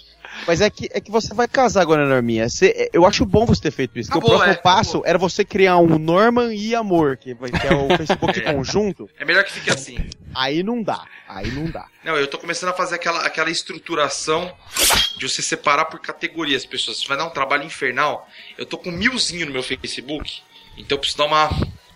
[0.47, 2.49] mas é que, é que você vai casar agora, Norminha.
[2.49, 4.09] Você- eu acho bom você ter feito isso.
[4.11, 5.07] porque Acabou, o próximo é, passo acabou.
[5.07, 9.09] era você criar um Norman e Amor, que, vai- que é o Facebook conjunto.
[9.19, 9.97] É melhor que fique assim.
[10.35, 11.05] Aí não dá.
[11.27, 11.85] Aí não dá.
[12.03, 14.51] Não, eu tô começando a fazer aquela, aquela estruturação
[15.17, 16.97] de você separar por categorias as pessoas.
[16.97, 18.27] Isso vai dar um trabalho infernal.
[18.57, 20.41] Eu tô com milzinho no meu Facebook,
[20.77, 21.49] então eu preciso dar uma,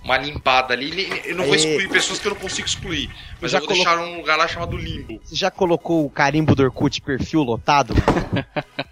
[0.07, 1.21] uma limpada ali.
[1.25, 1.59] Eu não vou Aê.
[1.59, 3.09] excluir pessoas que eu não consigo excluir.
[3.41, 5.19] Mas Já eu vou colo- deixar um lugar lá chamado limbo.
[5.23, 7.93] Você já colocou o carimbo do Orkut perfil lotado?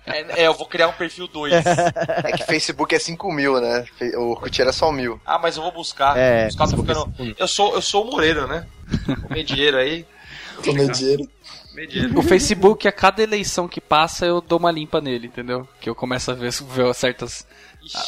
[0.05, 1.53] É, é, eu vou criar um perfil 2.
[2.23, 3.85] É que Facebook é 5 mil, né?
[4.17, 5.19] O Orkut era só mil.
[5.25, 6.17] ah, mas eu vou buscar.
[6.17, 7.13] É, ficando...
[7.37, 8.65] Eu sou, eu sou o Moreira, né?
[9.27, 10.05] Comer dinheiro aí.
[10.63, 11.29] Comer dinheiro.
[12.15, 15.67] O Facebook, a cada eleição que passa, eu dou uma limpa nele, entendeu?
[15.81, 17.45] Que eu começo a ver, ver certas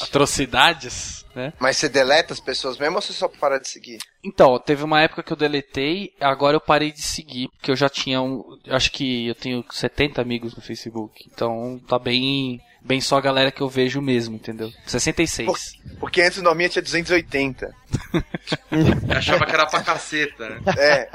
[0.01, 1.53] atrocidades, né?
[1.59, 3.99] Mas você deleta as pessoas mesmo ou você só para de seguir?
[4.23, 7.89] Então, teve uma época que eu deletei, agora eu parei de seguir, porque eu já
[7.89, 8.57] tinha um.
[8.69, 11.29] Acho que eu tenho 70 amigos no Facebook.
[11.31, 12.61] Então tá bem.
[12.81, 14.71] Bem só a galera que eu vejo mesmo, entendeu?
[14.85, 15.73] 66.
[15.99, 17.69] Porque antes o Norminha tinha 280.
[18.71, 20.61] Eu achava que era pra caceta, né?
[20.77, 21.09] É.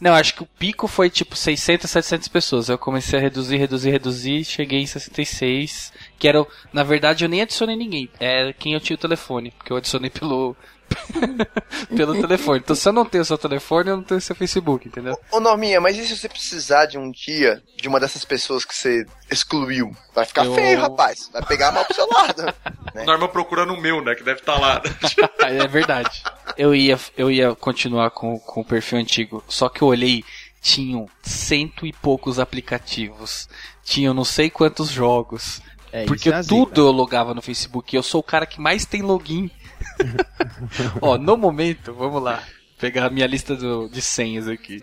[0.00, 2.68] Não, acho que o pico foi tipo 600, 700 pessoas.
[2.68, 5.92] Eu comecei a reduzir, reduzir, reduzir, cheguei em 66.
[6.18, 6.46] Que era.
[6.72, 8.08] Na verdade, eu nem adicionei ninguém.
[8.20, 10.56] É quem eu tinha o telefone, porque eu adicionei pelo,
[11.94, 12.60] Pelo telefone.
[12.60, 15.18] Então se eu não tenho seu telefone, eu não tenho seu Facebook, entendeu?
[15.30, 18.74] Ô Norminha, mas e se você precisar de um dia de uma dessas pessoas que
[18.74, 19.94] você excluiu?
[20.14, 21.28] Vai ficar Eu- feio, rapaz.
[21.32, 22.54] Vai pegar mal pro seu lado.
[22.94, 24.14] O Norman procurando o meu, né?
[24.14, 24.82] Que deve estar lá.
[25.40, 26.22] É verdade.
[26.58, 30.24] Eu ia, eu ia continuar com, com o perfil antigo, só que eu olhei,
[30.60, 33.48] tinham cento e poucos aplicativos,
[33.84, 35.62] tinham não sei quantos jogos.
[35.92, 36.54] É, Porque isso é a zica.
[36.54, 37.94] tudo eu logava no Facebook.
[37.96, 39.50] Eu sou o cara que mais tem login.
[41.00, 42.42] Ó, no momento, vamos lá.
[42.78, 44.82] Pegar a minha lista do- de senhas aqui.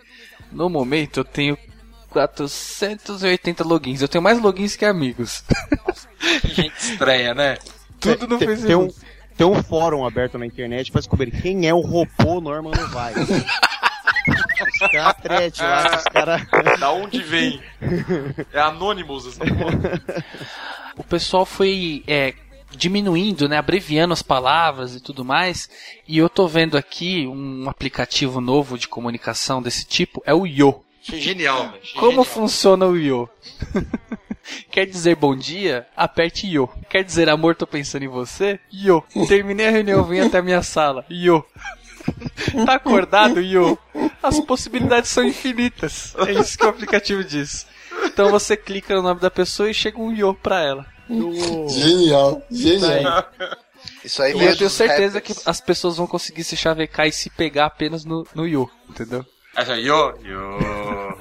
[0.50, 1.56] No momento eu tenho
[2.10, 4.00] 480 logins.
[4.02, 5.44] Eu tenho mais logins que amigos.
[6.40, 7.58] Que gente estranha, né?
[8.00, 8.66] Tudo no tem, Facebook.
[8.66, 8.88] tem um,
[9.36, 13.28] tem um fórum aberto na internet pra descobrir quem é o robô Norman Novaes.
[13.28, 16.42] Os caras thread lá, os caras.
[16.80, 17.60] Da onde vem?
[18.52, 20.24] É Anonymous essa porra.
[20.96, 22.34] o pessoal foi é,
[22.70, 25.68] diminuindo, né, abreviando as palavras e tudo mais.
[26.08, 30.82] E eu tô vendo aqui um aplicativo novo de comunicação desse tipo, é o Yo.
[31.02, 31.74] Genial.
[31.80, 32.24] Achei Como genial.
[32.24, 33.28] funciona o Yo?
[34.70, 35.86] Quer dizer bom dia?
[35.96, 36.68] Aperte Yo.
[36.88, 38.58] Quer dizer amor, tô pensando em você?
[38.72, 39.02] Yo.
[39.28, 41.04] Terminei a reunião, vem até a minha sala.
[41.10, 41.44] Yo.
[42.64, 43.76] Tá acordado, Yo?
[44.22, 46.14] As possibilidades são infinitas.
[46.26, 47.66] É isso que o aplicativo diz.
[48.04, 50.86] Então você clica no nome da pessoa e chega um Yo pra ela.
[51.68, 53.28] Genial, genial.
[54.04, 55.48] Isso aí E eu tenho certeza que rappers.
[55.48, 59.24] as pessoas vão conseguir se chavecar e se pegar apenas no, no Yo, entendeu?
[59.56, 60.58] Essa yo, yo,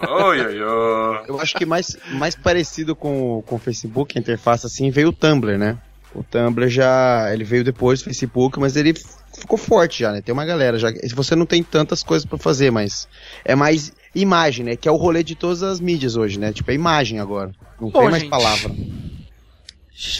[0.09, 1.23] oh, yo, yo.
[1.27, 5.09] Eu acho que mais, mais parecido com, o- com o Facebook, a interface assim, veio
[5.09, 5.77] o Tumblr, né?
[6.13, 7.29] O Tumblr já.
[7.33, 8.93] Ele veio depois do Facebook, mas ele
[9.39, 10.21] ficou forte já, né?
[10.21, 10.89] Tem uma galera já.
[11.13, 13.07] Você não tem tantas coisas pra fazer, mas
[13.45, 14.75] é mais imagem, né?
[14.75, 16.51] Que é o rolê de todas as mídias hoje, né?
[16.51, 17.51] Tipo, é imagem agora.
[17.79, 18.29] Não Bom, tem mais gente.
[18.29, 18.71] palavra.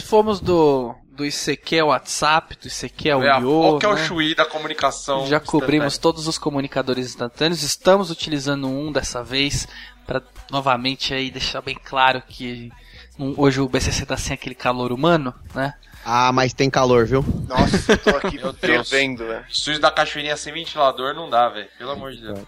[0.04, 3.94] Fomos do, do ICQ ao WhatsApp, do ICQ ao É Yo, qual que é o
[3.94, 4.06] né?
[4.06, 5.26] Chuí da comunicação?
[5.26, 7.62] Já cobrimos todos os comunicadores instantâneos.
[7.62, 9.66] Estamos utilizando um dessa vez
[10.06, 12.70] para novamente aí deixar bem claro que
[13.18, 15.74] um- hoje o BCC tá sem aquele calor humano, né?
[16.04, 17.24] Ah, mas tem calor, viu?
[17.48, 18.88] Nossa, eu tô aqui Meu Deus.
[18.88, 19.44] fervendo, velho.
[19.48, 21.68] Estúdio da cachoeirinha sem ventilador não dá, velho.
[21.76, 22.38] Pelo amor de Deus.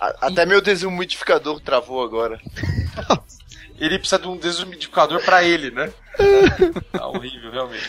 [0.00, 2.40] A- Até meu desumidificador travou agora.
[3.78, 5.90] Ele precisa de um desumidificador pra ele, né?
[6.92, 7.88] tá horrível, realmente.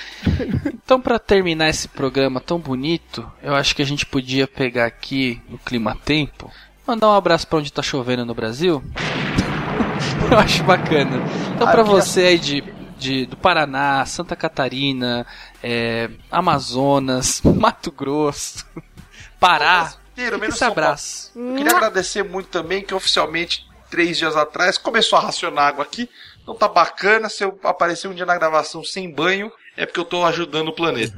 [0.65, 5.39] Então, para terminar esse programa tão bonito, eu acho que a gente podia pegar aqui
[5.47, 6.51] no clima tempo,
[6.87, 8.83] mandar um abraço para onde tá chovendo no Brasil.
[10.31, 11.17] eu acho bacana.
[11.53, 12.63] Então, Ah, para você aí de,
[12.97, 15.25] de- do Paraná, Santa Catarina,
[15.61, 18.65] é, Amazonas, Mato Grosso,
[19.39, 21.31] Pará, Inteiro, fica menos esse abraço.
[21.35, 26.09] Eu queria agradecer muito também que oficialmente, três dias atrás, começou a racionar água aqui.
[26.41, 27.29] Então tá bacana.
[27.29, 30.75] Se eu aparecer um dia na gravação sem banho, é porque eu tô ajudando o
[30.75, 31.13] planeta.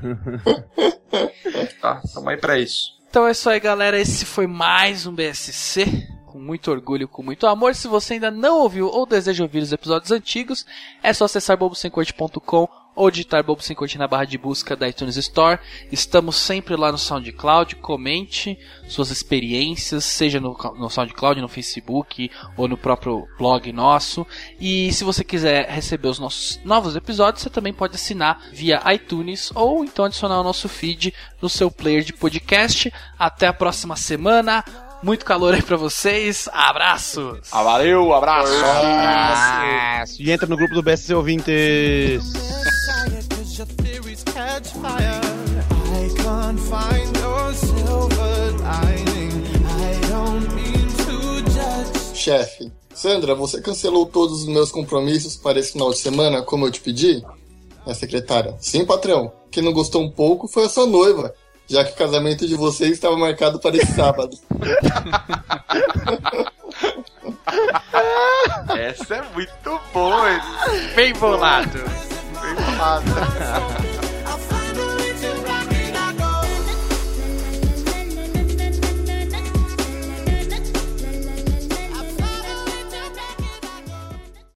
[1.82, 2.98] tá, tamo aí pra isso.
[3.10, 4.00] Então é isso aí, galera.
[4.00, 6.08] Esse foi mais um BSC.
[6.26, 7.74] Com muito orgulho, com muito amor.
[7.76, 10.66] Se você ainda não ouviu ou deseja ouvir os episódios antigos,
[11.02, 15.16] é só acessar bobosemcorte.com ou digitar Bobo Sem Corte na barra de busca da iTunes
[15.18, 15.60] Store.
[15.92, 17.76] Estamos sempre lá no SoundCloud.
[17.76, 24.26] Comente suas experiências, seja no, no SoundCloud, no Facebook ou no próprio blog nosso.
[24.60, 29.52] E se você quiser receber os nossos novos episódios, você também pode assinar via iTunes
[29.54, 32.92] ou então adicionar o nosso feed no seu player de podcast.
[33.20, 34.66] Até a próxima semana.
[35.08, 36.50] Muito calor aí pra vocês.
[36.52, 37.40] Abraços!
[37.50, 38.52] Ah, valeu, abraço.
[40.20, 42.22] E entra no grupo do BSC Ouvintes.
[52.14, 56.72] Chefe, Sandra, você cancelou todos os meus compromissos para esse final de semana, como eu
[56.72, 57.24] te pedi?
[57.86, 58.58] A secretária.
[58.60, 59.32] Sim, patrão.
[59.50, 61.34] Quem não gostou um pouco foi a sua noiva,
[61.68, 64.38] já que o casamento de vocês estava marcado para esse sábado.
[68.78, 70.40] Essa é muito boa.
[70.96, 71.80] Bem bolado!
[72.42, 73.06] Bem falado.